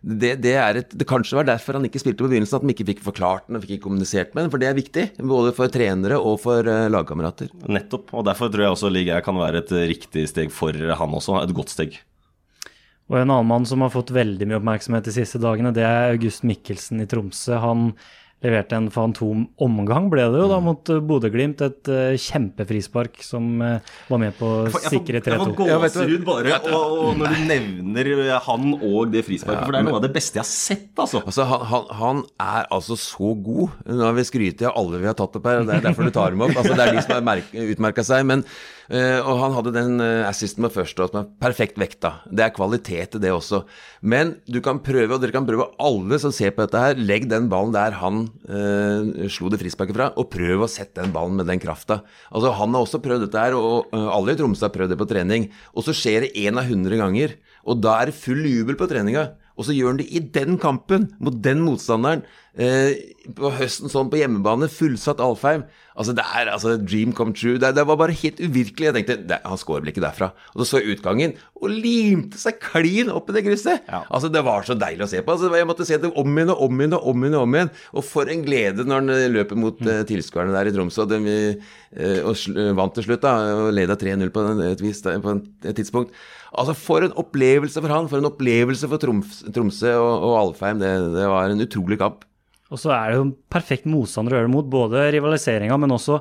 det, 0.00 0.34
det 0.44 0.54
er 0.60 0.80
et 0.80 0.92
Det 0.96 1.08
kanskje 1.08 1.38
var 1.38 1.48
derfor 1.48 1.78
han 1.78 1.88
ikke 1.88 2.02
spilte 2.02 2.24
på 2.24 2.30
begynnelsen, 2.32 2.60
at 2.60 2.66
de 2.66 2.74
ikke 2.74 2.88
fikk 2.92 3.02
forklart 3.06 3.48
den 3.48 3.58
og 3.58 3.64
fikk 3.64 3.76
ikke 3.78 3.86
kommunisert 3.88 4.34
med 4.34 4.46
den. 4.46 4.52
For 4.52 4.62
det 4.62 4.70
er 4.70 4.78
viktig, 4.78 5.06
både 5.20 5.54
for 5.56 5.72
trenere 5.72 6.20
og 6.20 6.38
for 6.44 6.66
eh, 6.66 6.86
lagkamerater. 6.92 7.50
Nettopp. 7.70 8.14
Og 8.14 8.28
derfor 8.28 8.52
tror 8.52 8.66
jeg 8.66 8.76
også 8.76 8.92
league 8.92 9.24
kan 9.26 9.40
være 9.40 9.64
et 9.64 9.74
riktig 9.94 10.28
steg 10.30 10.54
for 10.54 10.76
han 10.76 11.18
også. 11.20 11.40
Et 11.44 11.56
godt 11.56 11.74
steg. 11.74 12.00
Og 13.10 13.18
en 13.18 13.26
annen 13.26 13.48
mann 13.50 13.66
som 13.66 13.82
har 13.82 13.90
fått 13.90 14.12
veldig 14.14 14.46
mye 14.46 14.60
oppmerksomhet 14.60 15.08
de 15.08 15.14
siste 15.16 15.40
dagene, 15.42 15.72
det 15.74 15.82
er 15.82 16.12
August 16.12 16.44
Mikkelsen 16.46 17.02
i 17.02 17.08
Tromsø. 17.10 17.56
Han 17.58 17.88
leverte 18.40 18.76
en 18.78 18.88
fantom 18.92 19.44
omgang, 19.60 20.08
ble 20.12 20.24
det 20.32 20.40
jo, 20.40 20.46
da, 20.48 20.60
mot 20.64 20.92
eh, 20.92 21.00
Bodø-Glimt. 21.04 21.60
Et 21.66 21.90
uh, 21.92 22.16
kjempefrispark 22.16 23.20
som 23.24 23.60
uh, 23.60 23.92
var 24.08 24.22
med 24.22 24.36
på 24.38 24.48
å 24.64 24.82
sikre 24.86 25.20
3-2. 25.20 25.28
Jeg 25.28 25.42
får 25.42 25.54
gåsehud 25.58 26.24
bare 26.26 26.56
og, 26.70 26.96
og 27.04 27.20
når 27.20 27.36
du 27.36 27.44
nevner 27.50 28.10
han 28.46 28.74
og 28.78 29.12
det 29.12 29.26
frisparket, 29.28 29.66
for 29.66 29.76
det 29.76 29.82
er 29.82 29.88
noe 29.90 30.00
av 30.00 30.06
det 30.06 30.12
beste 30.16 30.40
jeg 30.40 30.44
har 30.44 30.50
sett, 30.50 30.90
altså. 30.96 31.22
Altså, 31.24 31.46
han, 31.52 31.64
han, 31.70 31.86
han 32.00 32.26
er 32.40 32.68
altså 32.72 32.96
så 33.00 33.34
god. 33.36 33.78
Nå 33.90 34.02
har 34.08 34.16
vi 34.16 34.26
skrytt 34.28 34.64
av 34.64 34.76
alle 34.80 35.04
vi 35.04 35.10
har 35.10 35.18
tatt 35.18 35.36
opp 35.36 35.48
her, 35.50 35.62
og 35.62 35.68
det 35.68 35.78
er 35.78 35.88
derfor 35.90 36.08
du 36.08 36.14
tar 36.16 36.34
dem 36.34 36.44
opp. 36.48 36.56
Altså, 36.56 36.76
det 36.76 36.86
er 36.86 36.96
de 36.96 37.04
som 37.04 37.32
har 37.32 37.64
utmerka 37.70 38.06
seg. 38.06 38.28
men 38.28 38.46
Uh, 38.90 39.22
og 39.22 39.36
han 39.38 39.52
hadde 39.54 39.70
den 39.70 40.02
uh, 40.02 40.26
assisten 40.26 40.64
med 40.64 40.72
første 40.74 41.04
som 41.06 41.20
er 41.20 41.28
perfekt 41.38 41.76
vekta. 41.78 42.24
Det 42.26 42.42
er 42.42 42.54
kvalitet 42.56 43.14
i 43.14 43.20
det 43.22 43.30
også. 43.30 43.60
Men 44.02 44.32
du 44.50 44.58
kan 44.64 44.80
prøve, 44.82 45.14
og 45.14 45.22
dere 45.22 45.36
kan 45.36 45.46
prøve 45.46 45.68
alle 45.78 46.18
som 46.18 46.34
ser 46.34 46.50
på 46.56 46.64
dette 46.64 46.82
her, 46.82 46.98
legg 46.98 47.28
den 47.30 47.46
ballen 47.52 47.70
der 47.76 47.94
han 48.00 48.24
uh, 48.48 49.26
slo 49.32 49.50
det 49.52 49.60
frisparket 49.60 49.96
fra, 49.96 50.08
og 50.18 50.30
prøv 50.32 50.64
å 50.64 50.70
sette 50.70 51.02
den 51.02 51.14
ballen 51.14 51.38
med 51.40 51.50
den 51.50 51.62
krafta. 51.62 52.00
Altså, 52.30 52.54
han 52.58 52.74
har 52.76 52.86
også 52.86 53.02
prøvd 53.04 53.26
dette 53.26 53.44
her, 53.44 53.56
og 53.58 53.92
alle 53.92 54.34
i 54.34 54.40
Tromsø 54.40 54.66
har 54.68 54.74
prøvd 54.74 54.94
det 54.94 55.00
på 55.00 55.08
trening. 55.10 55.50
Og 55.74 55.86
så 55.86 55.96
skjer 55.96 56.26
det 56.26 56.34
én 56.40 56.60
av 56.60 56.70
hundre 56.70 56.98
ganger, 57.00 57.36
og 57.66 57.82
da 57.84 57.98
er 58.00 58.10
det 58.10 58.18
full 58.20 58.42
jubel 58.48 58.78
på 58.80 58.88
treninga. 58.90 59.30
Og 59.60 59.66
så 59.68 59.74
gjør 59.76 59.92
han 59.92 59.98
det 60.00 60.08
i 60.08 60.22
den 60.32 60.56
kampen, 60.60 61.10
mot 61.20 61.36
den 61.44 61.60
motstanderen. 61.60 62.22
Eh, 62.56 62.96
på 63.36 63.50
høsten 63.58 63.92
sånn 63.92 64.08
på 64.10 64.16
hjemmebane, 64.22 64.70
fullsatt 64.72 65.20
Alfheim. 65.20 65.66
Altså, 65.98 66.14
det 66.16 66.24
er 66.24 66.50
altså 66.52 66.76
dream 66.78 67.14
come 67.16 67.34
true. 67.36 67.58
Det, 67.60 67.72
det 67.76 67.84
var 67.88 67.98
bare 67.98 68.14
helt 68.16 68.40
uvirkelig. 68.40 68.88
Jeg 68.88 68.96
tenkte 68.96 69.16
det, 69.32 69.40
han 69.44 69.60
skårer 69.60 69.84
vel 69.84 69.92
ikke 69.92 70.04
derfra. 70.04 70.30
Og 70.54 70.62
så 70.62 70.68
så 70.70 70.80
jeg 70.80 70.96
utgangen, 70.96 71.34
og 71.60 71.72
limte 71.74 72.38
seg 72.40 72.60
klin 72.62 73.10
opp 73.12 73.30
i 73.30 73.36
det 73.36 73.44
krysset. 73.46 73.86
Ja. 73.90 74.02
Altså, 74.08 74.30
det 74.32 74.44
var 74.46 74.66
så 74.66 74.76
deilig 74.78 75.06
å 75.06 75.10
se 75.10 75.22
på. 75.24 75.34
Altså, 75.34 75.50
jeg 75.58 75.68
måtte 75.68 75.86
se 75.88 75.98
det 76.00 76.12
om 76.14 76.38
igjen 76.38 76.54
og 76.54 76.64
om 76.66 76.82
igjen 76.82 76.96
og 76.98 77.08
om 77.12 77.26
igjen. 77.26 77.36
Og 77.36 77.46
om 77.46 77.58
igjen. 77.58 77.72
Og 77.94 78.06
for 78.06 78.32
en 78.32 78.44
glede 78.46 78.86
når 78.86 79.02
han 79.02 79.34
løper 79.34 79.60
mot 79.60 79.80
mm. 79.82 79.90
uh, 79.90 80.02
tilskuerne 80.08 80.54
der 80.56 80.70
i 80.70 80.74
Tromsø. 80.76 81.06
Og, 81.06 81.14
de, 81.14 81.40
uh, 81.98 82.30
og 82.30 82.76
vant 82.78 82.96
til 82.96 83.08
slutt, 83.08 83.24
da. 83.26 83.34
Og 83.66 83.72
leda 83.76 83.98
3-0 83.98 84.34
på, 84.34 84.46
et, 84.70 84.84
vis, 84.84 85.02
på 85.02 85.36
et 85.36 85.76
tidspunkt. 85.82 86.14
Altså, 86.50 86.74
For 86.74 87.06
en 87.06 87.14
opplevelse 87.20 87.82
for 87.82 87.92
han, 87.92 88.08
for 88.10 88.22
en 88.22 88.30
opplevelse 88.30 88.88
for 88.90 89.02
Troms, 89.02 89.44
Tromsø 89.54 89.94
og, 89.98 90.26
og 90.30 90.34
Alfheim. 90.40 90.82
Det, 90.82 90.90
det, 91.14 91.28
var 91.30 91.50
en 91.50 91.66
utrolig 91.66 92.00
kamp. 92.00 92.24
Og 92.70 92.78
så 92.78 92.92
er 92.94 93.10
det 93.10 93.18
jo 93.18 93.26
perfekt 93.50 93.88
motstander 93.90 94.34
å 94.34 94.38
gjøre 94.38 94.48
det 94.48 94.54
mot, 94.54 94.70
både 94.70 95.08
rivaliseringa, 95.16 95.78
men 95.82 95.96
også 95.96 96.20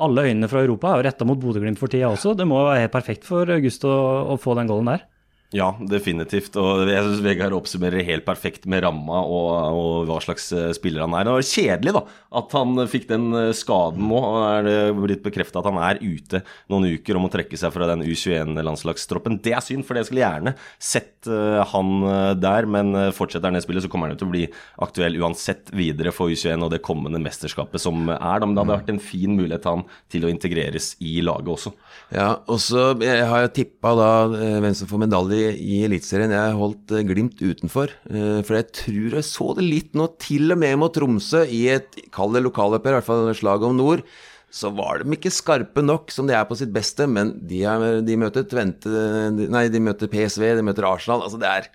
alle 0.00 0.24
øynene 0.30 0.48
fra 0.48 0.62
Europa 0.64 0.92
er 0.92 1.00
jo 1.00 1.06
retta 1.08 1.26
mot 1.28 1.40
Bodø-Glimt 1.40 1.80
for 1.80 1.92
tida 1.92 2.08
også. 2.08 2.32
Det 2.38 2.46
må 2.48 2.62
være 2.64 2.86
helt 2.86 2.94
perfekt 2.94 3.26
for 3.28 3.50
August 3.52 3.84
å, 3.84 3.96
å 4.32 4.38
få 4.40 4.56
den 4.56 4.70
golden 4.70 4.94
der. 4.94 5.04
Ja, 5.50 5.72
definitivt. 5.82 6.54
Og 6.62 6.84
jeg 6.86 7.02
syns 7.02 7.22
Vegard 7.24 7.54
oppsummerer 7.56 8.06
helt 8.06 8.22
perfekt 8.22 8.68
med 8.70 8.84
ramma 8.84 9.18
og, 9.26 9.48
og, 9.74 9.94
hva 10.06 10.20
slags 10.22 10.44
eh, 10.54 10.68
spiller 10.76 11.02
han 11.02 11.16
er. 11.18 11.26
Det 11.26 11.32
var 11.34 11.46
kjedelig 11.48 11.94
da, 11.96 12.02
at 12.38 12.54
han 12.54 12.82
fikk 12.92 13.08
den 13.08 13.24
eh, 13.34 13.50
skaden 13.58 14.06
nå. 14.06 14.20
og 14.20 14.44
er 14.46 14.68
det 14.68 14.76
blitt 15.00 15.24
bekrefta 15.24 15.58
at 15.58 15.66
han 15.66 15.80
er 15.82 15.98
ute 15.98 16.44
noen 16.70 16.86
uker 16.94 17.18
og 17.18 17.24
må 17.24 17.30
trekke 17.34 17.58
seg 17.58 17.74
fra 17.74 17.88
den 17.90 18.04
U21-landslagstroppen. 18.06 19.40
Det 19.42 19.56
er 19.56 19.64
synd, 19.66 19.82
for 19.88 19.98
jeg 19.98 20.06
skulle 20.06 20.22
gjerne 20.22 20.54
sett 20.78 21.26
uh, 21.26 21.64
han 21.72 21.90
der. 22.38 22.68
Men 22.70 22.94
fortsetter 23.16 23.50
han 23.50 23.58
det 23.58 23.64
spillet, 23.64 23.82
så 23.82 23.90
kommer 23.90 24.12
han 24.12 24.20
til 24.20 24.30
å 24.30 24.34
bli 24.36 24.44
aktuell 24.86 25.18
uansett 25.18 25.74
videre 25.74 26.14
for 26.14 26.30
U21 26.30 26.62
og 26.62 26.70
det 26.76 26.82
kommende 26.86 27.18
mesterskapet 27.22 27.82
som 27.82 28.06
er. 28.06 28.38
Da. 28.38 28.46
Men 28.46 28.54
det 28.54 28.62
hadde 28.62 28.76
vært 28.76 28.94
en 28.94 29.02
fin 29.02 29.34
mulighet 29.34 29.66
han 29.66 29.82
til 30.12 30.28
å 30.28 30.30
integreres 30.30 30.92
i 31.02 31.18
laget 31.26 31.50
også. 31.56 31.74
Ja, 32.14 32.30
og 32.46 32.62
så 32.62 32.92
har 32.94 33.48
jeg 33.48 33.54
tippa 33.58 33.96
da 33.98 34.10
hvem 34.30 34.78
som 34.78 34.90
får 34.90 35.04
medalje 35.08 35.39
i 35.48 35.80
Eliteserien. 35.86 36.34
Jeg 36.34 36.58
holdt 36.58 36.94
eh, 36.94 37.04
Glimt 37.08 37.40
utenfor. 37.40 37.92
Eh, 38.10 38.40
for 38.46 38.58
jeg 38.58 38.68
tror 38.76 39.16
jeg 39.18 39.26
så 39.28 39.46
det 39.58 39.66
litt 39.66 39.96
nå, 39.98 40.10
til 40.22 40.54
og 40.54 40.60
med 40.62 40.78
mot 40.80 40.94
Tromsø, 40.94 41.44
i 41.46 41.66
et 41.74 41.98
kall 42.14 42.36
det 42.36 42.44
lokaloppgjør, 42.46 42.96
i 42.96 43.00
hvert 43.00 43.08
fall 43.08 43.32
slag 43.36 43.66
om 43.66 43.76
nord. 43.78 44.04
Så 44.50 44.72
var 44.74 45.00
de 45.00 45.14
ikke 45.14 45.30
skarpe 45.30 45.82
nok 45.84 46.10
som 46.10 46.26
de 46.26 46.34
er 46.34 46.46
på 46.48 46.58
sitt 46.58 46.72
beste, 46.74 47.06
men 47.06 47.36
de, 47.46 47.62
er, 47.70 48.00
de 48.02 48.16
møter 48.18 48.46
Tvente 48.50 48.90
Nei, 49.30 49.68
de 49.70 49.82
møter 49.82 50.10
PSV, 50.10 50.48
de 50.58 50.64
møter 50.66 50.88
Arsenal. 50.88 51.22
Altså, 51.26 51.38
det 51.38 51.50
er 51.50 51.70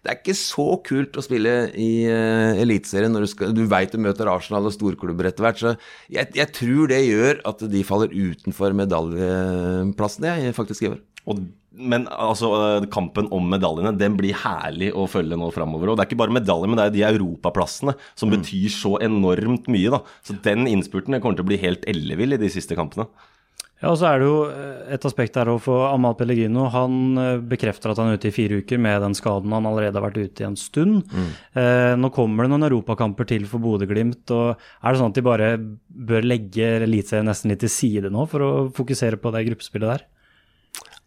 det 0.00 0.08
er 0.08 0.16
ikke 0.16 0.36
så 0.38 0.64
kult 0.80 1.16
å 1.20 1.22
spille 1.24 1.50
i 1.76 1.90
uh, 2.08 2.56
Eliteserien 2.56 3.12
når 3.12 3.26
du, 3.26 3.28
skal, 3.34 3.50
du 3.52 3.66
veit 3.68 3.92
du 3.92 4.00
møter 4.00 4.30
Arsenal 4.32 4.64
og 4.70 4.72
storklubber 4.72 5.28
etter 5.28 5.44
hvert. 5.44 5.60
Så 5.60 5.74
jeg, 6.08 6.30
jeg, 6.38 6.48
tror 6.56 6.88
det 6.88 7.02
gjør 7.04 7.42
at 7.50 7.64
de 7.68 7.82
faller 7.84 8.14
utenfor 8.14 8.72
medaljeplassen, 8.80 10.24
jeg, 10.30 10.54
faktisk 10.56 10.86
i 10.86 10.92
år. 10.94 11.02
Og 11.28 11.42
men 11.70 12.06
altså, 12.10 12.50
eh, 12.58 12.86
kampen 12.92 13.28
om 13.34 13.46
medaljene 13.52 13.94
den 13.98 14.16
blir 14.18 14.36
herlig 14.42 14.90
å 14.96 15.06
følge 15.10 15.38
nå 15.38 15.50
framover. 15.54 15.90
Og 15.90 15.98
det 15.98 16.04
er 16.04 16.10
ikke 16.10 16.22
bare 16.22 16.34
medaljer, 16.34 16.70
men 16.70 16.80
det 16.80 16.86
er 16.88 16.96
de 16.96 17.04
europaplassene 17.12 17.96
som 18.14 18.30
mm. 18.30 18.36
betyr 18.36 18.70
så 18.74 18.96
enormt 19.06 19.70
mye. 19.70 19.92
da. 19.94 20.02
Så 20.26 20.38
den 20.44 20.66
innspurten 20.70 21.18
kommer 21.20 21.38
til 21.38 21.46
å 21.46 21.50
bli 21.52 21.60
helt 21.62 21.86
ellevill 21.90 22.34
i 22.36 22.42
de 22.42 22.50
siste 22.52 22.78
kampene. 22.78 23.06
Ja, 23.80 23.94
og 23.94 23.96
så 23.96 24.10
er 24.10 24.20
det 24.20 24.26
jo 24.28 24.40
eh, 24.52 24.80
et 24.96 25.04
aspekt 25.08 25.38
der 25.38 25.48
òg 25.48 25.62
for 25.64 25.86
Amal 25.88 26.12
Pellegrino. 26.18 26.66
Han 26.74 27.16
eh, 27.16 27.38
bekrefter 27.52 27.92
at 27.92 28.00
han 28.00 28.10
er 28.10 28.18
ute 28.20 28.28
i 28.28 28.34
fire 28.34 28.58
uker 28.60 28.80
med 28.82 29.00
den 29.06 29.16
skaden 29.16 29.54
han 29.56 29.68
allerede 29.68 29.96
har 29.96 30.04
vært 30.04 30.20
ute 30.20 30.44
i 30.44 30.48
en 30.50 30.58
stund. 30.60 31.00
Mm. 31.08 31.30
Eh, 31.62 31.92
nå 31.96 32.10
kommer 32.12 32.44
det 32.44 32.52
noen 32.52 32.68
europakamper 32.68 33.30
til 33.30 33.48
for 33.48 33.62
Bodø-Glimt. 33.64 34.28
Er 34.28 34.58
det 34.58 35.00
sånn 35.00 35.14
at 35.14 35.16
de 35.16 35.24
bare 35.24 35.54
bør 35.88 36.28
legge 36.28 36.74
Eliteserien 36.84 37.30
nesten 37.30 37.54
litt 37.54 37.64
til 37.64 37.72
side 37.72 38.12
nå 38.12 38.26
for 38.28 38.44
å 38.44 38.50
fokusere 38.76 39.20
på 39.22 39.32
det 39.32 39.46
gruppespillet 39.48 39.94
der? 39.94 40.08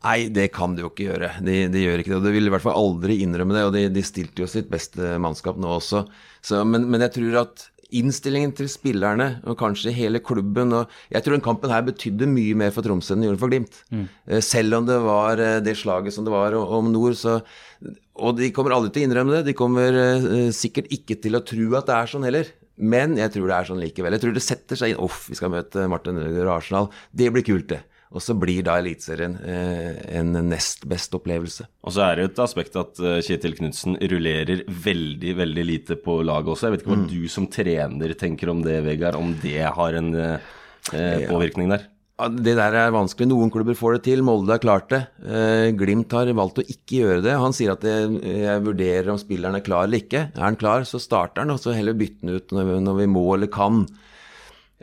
Nei, 0.04 0.28
det 0.36 0.50
kan 0.52 0.74
de 0.76 0.84
jo 0.84 0.89
ikke 0.92 1.08
gjøre. 1.08 1.30
De, 1.46 1.60
de, 1.72 1.84
gjør 1.86 2.02
ikke 2.02 2.12
det. 2.12 2.18
Og 2.20 2.26
de 2.26 2.34
vil 2.36 2.50
i 2.50 2.52
hvert 2.52 2.66
fall 2.66 2.80
aldri 2.80 3.22
innrømme 3.24 3.56
det. 3.56 3.68
Og 3.68 3.76
de, 3.76 3.84
de 3.94 4.04
stilte 4.04 4.44
jo 4.44 4.50
sitt 4.52 4.68
beste 4.72 5.16
mannskap 5.24 5.60
nå 5.62 5.78
også. 5.78 6.04
Så, 6.44 6.60
men, 6.68 6.89
men, 6.92 7.06
jeg 7.06 7.16
tror 7.20 7.39
at 7.46 7.70
innstillingen 7.94 8.52
til 8.58 8.68
spillerne, 8.72 9.28
og 9.46 9.56
kanskje 9.60 9.94
hele 9.94 10.18
klubben 10.24 10.74
og 10.74 10.89
Jeg 11.13 11.22
tror 11.24 11.36
den 11.36 11.46
kampen 11.46 11.70
her 11.70 11.84
betydde 11.86 12.26
mye 12.26 12.56
mer 12.58 12.74
for 12.74 12.82
Tromsø 12.82 13.13
enn 13.13 13.22
den 13.22 13.30
gjorde 13.30 13.42
for 13.44 13.54
Glimt. 13.54 13.78
Mm. 13.94 14.08
Eh, 14.28 14.42
selv 14.44 14.80
om 14.80 14.88
det 14.88 14.98
var 15.06 15.39
eh, 15.39 15.60
det 15.63 15.78
slaget 15.78 16.16
som 16.16 16.26
det 16.26 16.34
var 16.34 16.58
om 16.58 16.89
nord, 16.92 17.16
så 17.20 17.39
Og 18.13 18.36
de 18.38 18.52
kommer 18.54 18.74
aldri 18.74 18.92
til 18.92 19.06
å 19.06 19.08
innrømme 19.08 19.38
det. 19.38 19.46
De 19.48 19.56
kommer 19.58 19.96
uh, 19.96 20.52
sikkert 20.54 20.92
ikke 20.94 21.16
til 21.22 21.34
å 21.34 21.42
tro 21.42 21.72
at 21.80 21.88
det 21.88 21.96
er 21.96 22.12
sånn 22.12 22.28
heller. 22.28 22.52
Men 22.78 23.16
jeg 23.18 23.32
tror 23.34 23.48
det 23.50 23.56
er 23.56 23.70
sånn 23.70 23.82
likevel. 23.82 24.13
Jeg 24.13 24.22
tror 24.22 24.36
det 24.36 24.44
setter 24.46 24.78
seg 24.78 24.94
inn 24.94 25.02
Uff, 25.02 25.24
vi 25.32 25.38
skal 25.39 25.50
møte 25.54 25.88
Martin 25.89 26.20
Ødegaard 26.22 26.50
og 26.50 26.58
Arsenal. 26.60 26.92
Det 27.10 27.32
blir 27.34 27.46
kult, 27.48 27.72
det. 27.72 27.82
Og 28.13 28.21
så 28.21 28.36
blir 28.38 28.62
da 28.65 28.76
Eliteserien 28.78 29.39
eh, 29.41 30.02
en 30.19 30.36
nest 30.45 30.86
best 30.89 31.15
opplevelse. 31.17 31.65
Og 31.82 31.95
så 31.95 32.04
er 32.06 32.15
det 32.15 32.26
jo 32.26 32.32
et 32.32 32.41
aspekt 32.43 32.76
at 32.78 32.99
eh, 33.02 33.21
Kjetil 33.26 33.56
Knutsen 33.58 33.97
rullerer 34.12 34.62
veldig, 34.67 35.34
veldig 35.39 35.63
lite 35.65 35.97
på 36.02 36.19
laget 36.21 36.54
også. 36.54 36.67
Jeg 36.67 36.76
vet 36.76 36.84
ikke 36.84 36.93
hva 36.93 36.99
mm. 37.02 37.08
du 37.10 37.23
som 37.34 37.49
trener 37.49 38.13
tenker 38.19 38.54
om 38.54 38.62
det, 38.65 38.78
Vegard. 38.86 39.17
Om 39.17 39.34
det 39.41 39.63
har 39.65 39.97
en 39.97 40.13
eh, 40.13 41.26
påvirkning 41.26 41.73
der? 41.73 41.89
Ja, 42.21 42.28
det 42.30 42.54
der 42.60 42.76
er 42.78 42.93
vanskelig. 42.93 43.26
Noen 43.32 43.49
klubber 43.52 43.73
får 43.78 43.97
det 43.97 44.04
til. 44.06 44.21
Molde 44.26 44.54
har 44.54 44.62
klart 44.62 44.91
det. 44.93 45.02
Eh, 45.26 45.71
Glimt 45.73 46.13
har 46.13 46.30
valgt 46.38 46.62
å 46.62 46.67
ikke 46.67 46.99
gjøre 46.99 47.23
det. 47.26 47.34
Han 47.41 47.56
sier 47.58 47.73
at 47.73 47.88
jeg, 47.88 48.12
jeg, 48.21 48.62
vurderer 48.67 49.10
om 49.15 49.17
spilleren 49.17 49.58
er 49.58 49.65
klar 49.65 49.88
eller 49.88 50.04
ikke. 50.04 50.28
Er 50.30 50.45
han 50.45 50.60
klar, 50.60 50.86
så 50.86 51.02
starter 51.02 51.41
han, 51.41 51.56
og 51.56 51.63
så 51.63 51.73
heller 51.73 51.97
bytte 51.97 52.21
han 52.21 52.38
ut 52.38 52.54
når, 52.54 52.76
når 52.86 53.02
vi 53.02 53.10
må 53.10 53.26
eller 53.34 53.49
kan. 53.52 53.88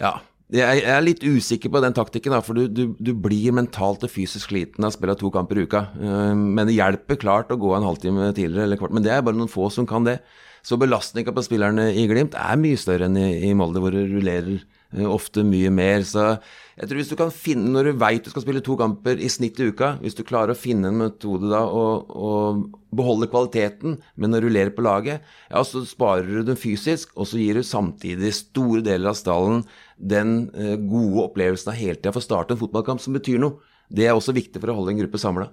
Ja, 0.00 0.16
jeg 0.50 0.82
er 0.82 1.02
litt 1.04 1.22
usikker 1.22 1.70
på 1.70 1.80
den 1.84 1.94
taktikken, 1.94 2.34
for 2.42 2.58
du, 2.58 2.64
du, 2.66 2.82
du, 2.98 3.12
blir 3.14 3.54
mentalt 3.54 4.02
og 4.06 4.10
fysisk 4.10 4.50
sliten 4.50 4.82
av 4.82 4.90
å 4.90 4.96
spille 4.96 5.14
to 5.18 5.30
kamper 5.34 5.60
i 5.60 5.66
uka. 5.68 5.84
Eh, 6.00 6.32
men 6.34 6.66
det 6.66 6.74
hjelper 6.74 7.20
klart 7.22 7.52
å 7.54 7.58
gå 7.60 7.74
en 7.76 7.86
halvtime 7.86 8.32
tidligere 8.34 8.66
eller 8.66 8.80
kvart. 8.80 8.94
Men 8.96 9.06
det 9.06 9.14
er 9.14 9.22
bare 9.26 9.38
noen 9.38 9.52
få 9.52 9.68
som 9.72 9.86
kan 9.88 10.08
det. 10.08 10.18
Så 10.66 10.76
belastninga 10.80 11.32
på 11.32 11.44
spillerne 11.46 11.88
i 11.96 12.04
Glimt 12.10 12.34
er 12.36 12.58
mye 12.60 12.78
større 12.80 13.06
enn 13.08 13.16
i, 13.16 13.28
i 13.48 13.54
Molde, 13.56 13.80
hvor 13.80 13.94
det 13.94 14.08
rullerer 14.10 14.58
eh, 14.58 15.06
ofte 15.06 15.46
mye 15.46 15.70
mer. 15.72 16.02
Så 16.08 16.32
jeg 16.80 16.88
tror 16.88 16.96
hvis 16.96 17.10
du 17.12 17.16
kan 17.18 17.32
finne, 17.34 17.68
når 17.74 17.90
du 17.90 17.98
veit 18.00 18.24
du 18.24 18.30
skal 18.32 18.44
spille 18.46 18.62
to 18.64 18.72
kamper 18.80 19.20
i 19.20 19.28
snitt 19.28 19.58
i 19.60 19.66
uka, 19.68 19.98
hvis 20.00 20.16
du 20.16 20.22
klarer 20.24 20.54
å 20.54 20.58
finne 20.58 20.88
en 20.88 20.96
metode 21.02 21.50
da 21.50 21.60
og, 21.68 22.08
og 22.08 22.62
beholde 22.96 23.28
kvaliteten, 23.28 23.98
men 24.16 24.36
å 24.36 24.40
rullere 24.40 24.72
på 24.72 24.84
laget, 24.86 25.26
ja, 25.50 25.60
så 25.66 25.82
sparer 25.84 26.30
du 26.40 26.40
den 26.48 26.56
fysisk, 26.56 27.12
og 27.20 27.28
så 27.28 27.40
gir 27.42 27.60
du 27.60 27.66
samtidig 27.66 28.32
store 28.38 28.80
deler 28.86 29.12
av 29.12 29.18
stallen 29.18 29.66
den 30.00 30.46
eh, 30.56 30.78
gode 30.80 31.26
opplevelsen 31.26 31.74
av 31.74 31.76
hele 31.76 31.98
tida 31.98 32.14
få 32.16 32.22
starte 32.24 32.56
en 32.56 32.62
fotballkamp 32.62 33.04
som 33.04 33.18
betyr 33.18 33.42
noe. 33.42 33.60
Det 33.92 34.06
er 34.06 34.16
også 34.16 34.32
viktig 34.32 34.62
for 34.62 34.72
å 34.72 34.78
holde 34.78 34.94
en 34.94 35.02
gruppe 35.02 35.20
samla. 35.20 35.50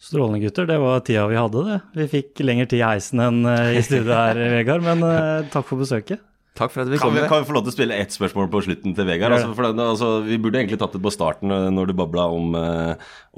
Strålende, 0.00 0.40
gutter. 0.42 0.66
Det 0.66 0.80
var 0.80 1.04
tida 1.06 1.28
vi 1.30 1.38
hadde, 1.38 1.62
det. 1.68 1.78
Vi 2.00 2.08
fikk 2.16 2.42
lengre 2.42 2.66
tid 2.66 2.80
i 2.80 2.86
heisen 2.88 3.22
enn 3.22 3.44
eh, 3.46 3.76
i 3.78 3.84
studio 3.86 4.16
her, 4.16 4.42
Vegard. 4.56 4.82
Men 4.90 5.06
uh, 5.06 5.46
takk 5.52 5.70
for 5.70 5.78
besøket. 5.78 6.24
Takk 6.58 6.72
for 6.74 6.82
at 6.82 6.90
vi 6.90 6.98
kom. 6.98 7.14
Kan 7.14 7.16
vi, 7.16 7.28
kan 7.30 7.42
vi 7.42 7.48
få 7.48 7.54
lov 7.54 7.62
til 7.64 7.72
å 7.72 7.76
spille 7.76 7.98
ett 8.02 8.14
spørsmål 8.14 8.48
på 8.52 8.62
slutten 8.66 8.94
til 8.96 9.06
Vegard? 9.08 9.36
Altså, 9.36 9.52
for, 9.56 9.70
altså, 9.70 10.08
vi 10.26 10.38
burde 10.42 10.58
egentlig 10.60 10.80
tatt 10.82 10.96
det 10.96 11.02
på 11.04 11.12
starten 11.14 11.54
når 11.76 11.90
du 11.90 11.94
babla 11.96 12.26
om, 12.34 12.58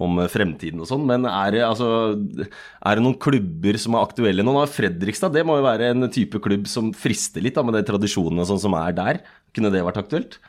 om 0.02 0.22
fremtiden 0.32 0.80
og 0.82 0.88
sånn, 0.88 1.04
men 1.08 1.28
er 1.28 1.52
det, 1.54 1.62
altså, 1.66 1.90
er 2.16 2.98
det, 2.98 3.04
noen 3.04 3.18
klubber 3.22 3.78
som 3.80 3.98
er 3.98 4.08
aktuelle 4.08 4.46
nå? 4.46 4.56
Fredrikstad 4.72 5.36
det 5.36 5.44
må 5.46 5.60
jo 5.60 5.68
være 5.68 5.92
en 5.92 6.08
type 6.12 6.40
klubb 6.42 6.66
som 6.72 6.90
frister 6.96 7.44
litt 7.44 7.58
da, 7.58 7.66
med 7.66 7.76
de 7.78 7.84
tradisjonene 7.92 8.48
sånn 8.48 8.62
som 8.64 8.76
er 8.80 8.96
der. 8.96 9.22
Kunne 9.52 9.70
det 9.74 9.84
vært 9.84 10.00
aktuelt? 10.02 10.40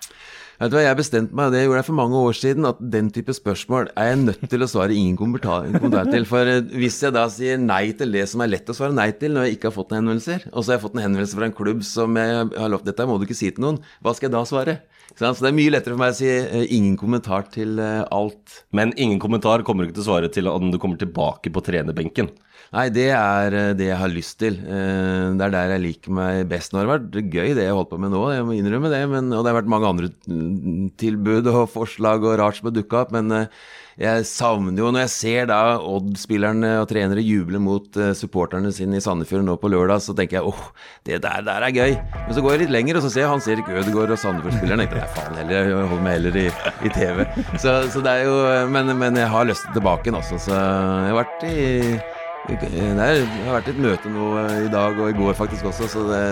Vet 0.59 0.69
du 0.69 0.77
hva, 0.77 0.83
Jeg 0.85 0.97
bestemte 0.99 1.37
meg, 1.37 1.51
det 1.53 1.63
gjorde 1.63 1.79
jeg 1.79 1.87
for 1.87 1.97
mange 1.97 2.19
år 2.21 2.37
siden, 2.37 2.67
at 2.69 2.81
den 2.93 3.09
type 3.13 3.33
spørsmål 3.33 3.89
er 3.97 4.11
jeg 4.11 4.19
nødt 4.21 4.45
til 4.51 4.65
å 4.65 4.69
svare 4.69 4.93
ingen 4.93 5.17
kommentar, 5.17 5.65
kommentar 5.73 6.11
til. 6.13 6.27
For 6.29 6.49
eh, 6.49 6.61
hvis 6.77 6.99
jeg 7.01 7.15
da 7.15 7.25
sier 7.33 7.57
nei 7.61 7.87
til 7.97 8.13
det 8.13 8.27
som 8.29 8.43
er 8.45 8.53
lett 8.53 8.69
å 8.69 8.77
svare 8.77 8.95
nei 8.95 9.09
til 9.17 9.33
når 9.33 9.47
jeg 9.47 9.57
ikke 9.57 9.71
har 9.71 9.77
fått 9.79 9.93
noen 9.93 10.03
henvendelser, 10.03 10.47
og 10.51 10.59
så 10.61 10.73
har 10.73 10.77
jeg 10.77 10.85
fått 10.85 10.97
en 10.99 11.05
henvendelse 11.07 11.39
fra 11.39 11.49
en 11.49 11.57
klubb 11.57 11.85
som 11.87 12.19
jeg 12.21 12.41
har 12.53 12.73
lovt 12.73 12.89
dette 12.89 13.09
må 13.09 13.17
du 13.17 13.25
ikke 13.27 13.39
si 13.39 13.49
til 13.49 13.65
noen, 13.65 13.81
hva 14.05 14.13
skal 14.13 14.29
jeg 14.29 14.35
da 14.37 14.43
svare? 14.49 14.77
Så 15.13 15.33
det 15.43 15.49
er 15.51 15.57
mye 15.57 15.73
lettere 15.73 15.93
for 15.93 16.01
meg 16.01 16.13
å 16.13 16.17
si 16.17 16.29
eh, 16.29 16.63
ingen 16.73 16.95
kommentar 16.97 17.49
til 17.53 17.77
eh, 17.81 18.01
alt. 18.13 18.61
Men 18.73 18.93
ingen 18.97 19.19
kommentar 19.21 19.65
kommer 19.65 19.83
du 19.83 19.89
ikke 19.89 19.99
til 19.99 20.05
å 20.05 20.09
svare 20.11 20.31
til 20.33 20.49
om 20.49 20.71
du 20.73 20.79
kommer 20.81 21.01
tilbake 21.01 21.53
på 21.53 21.65
trenerbenken. 21.65 22.31
Nei, 22.73 22.87
det 22.89 23.09
er 23.13 23.53
eh, 23.53 23.71
det 23.77 23.85
jeg 23.91 23.99
har 24.01 24.09
lyst 24.09 24.39
til. 24.41 24.55
Eh, 24.65 25.27
Det 25.37 25.45
er 25.45 25.53
der 25.53 25.75
jeg 25.75 25.83
liker 25.83 26.15
meg 26.17 26.47
best. 26.49 26.73
Nå 26.73 26.81
har 26.81 26.87
det 26.89 26.95
vært 26.95 27.29
gøy, 27.35 27.51
det 27.53 27.67
jeg 27.67 27.75
holder 27.77 27.91
på 27.91 27.99
med 28.01 28.13
nå, 28.15 28.23
jeg 28.33 28.47
må 28.47 28.55
innrømme 28.57 28.89
det. 28.89 29.03
Men, 29.11 29.29
og 29.29 29.43
det 29.45 29.51
har 29.53 29.59
vært 29.61 29.69
mange 29.69 29.91
andre 29.91 30.09
tilbud 30.97 31.47
og 31.53 31.67
forslag 31.69 32.25
og 32.25 32.37
rart 32.41 32.57
som 32.57 32.71
har 32.71 32.73
dukka 32.79 33.03
opp. 33.03 33.13
Men 33.13 33.29
eh, 33.37 33.45
jeg 34.01 34.25
savner 34.25 34.81
jo 34.81 34.87
når 34.89 35.03
jeg 35.03 35.11
ser 35.13 35.49
da 35.51 35.59
Odd-spillerne 35.85 36.71
og 36.81 36.87
trenere 36.89 37.21
juble 37.21 37.59
mot 37.61 37.85
supporterne 38.17 38.71
sine 38.73 38.97
i 38.97 39.03
Sandefjord 39.05 39.45
nå 39.45 39.53
på 39.61 39.69
lørdag, 39.69 40.01
så 40.01 40.15
tenker 40.17 40.39
jeg 40.39 40.49
åh, 40.49 40.63
det 41.05 41.19
der, 41.21 41.45
der 41.45 41.67
er 41.67 41.75
gøy. 41.77 41.93
Men 42.15 42.33
så 42.33 42.41
går 42.41 42.55
jeg 42.55 42.63
litt 42.63 42.73
lenger, 42.73 42.97
og 42.97 43.05
så 43.05 43.13
ser 43.13 43.27
jeg 43.27 43.29
Hans 43.35 43.51
Erik 43.53 43.69
Ødegaard 43.69 44.15
og 44.15 44.21
Sandefjord-spilleren. 44.23 44.81
Jeg 44.81 44.89
tenker 44.89 45.03
nei, 45.03 45.13
faen 45.13 45.37
heller, 45.43 45.69
jeg 45.75 45.91
holder 45.93 46.03
meg 46.09 46.17
heller 46.17 46.41
i, 46.41 46.47
i 46.89 46.93
TV. 46.97 47.21
Så, 47.61 47.77
så 47.93 48.01
det 48.01 48.17
er 48.17 48.25
jo 48.31 48.41
men, 48.73 48.89
men 48.97 49.21
jeg 49.21 49.29
har 49.29 49.45
lyst 49.51 49.69
tilbake 49.77 50.17
også, 50.23 50.41
så 50.49 50.57
jeg 50.57 51.13
har 51.13 51.19
vært 51.21 51.47
i 51.53 51.61
det 52.49 52.57
har 53.45 53.53
vært 53.55 53.69
et 53.71 53.79
møte 53.79 54.09
nå 54.11 54.33
eh, 54.41 54.65
i 54.65 54.71
dag 54.71 54.97
og 54.99 55.09
i 55.09 55.15
går 55.15 55.37
faktisk 55.37 55.69
også, 55.71 55.87
så 55.87 56.03
det, 56.09 56.23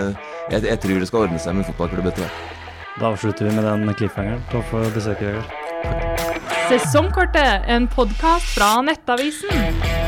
jeg, 0.50 0.66
jeg 0.68 0.80
tror 0.84 1.00
det 1.00 1.08
skal 1.08 1.24
ordne 1.26 1.40
seg 1.40 1.56
med 1.56 1.68
fotballklubb 1.70 2.10
etter 2.12 2.26
hvert. 2.26 2.60
Da 3.00 3.08
avslutter 3.08 3.48
vi 3.48 3.54
med 3.56 3.64
den 3.64 3.94
cliffhangeren. 3.96 4.44
Takk 4.52 4.68
for 4.68 4.92
besøket, 4.92 5.32
Jørgen. 5.32 6.52
Sesongkortet, 6.68 7.64
en 7.72 7.88
podkast 7.88 8.52
fra 8.58 8.74
Nettavisen. 8.84 10.01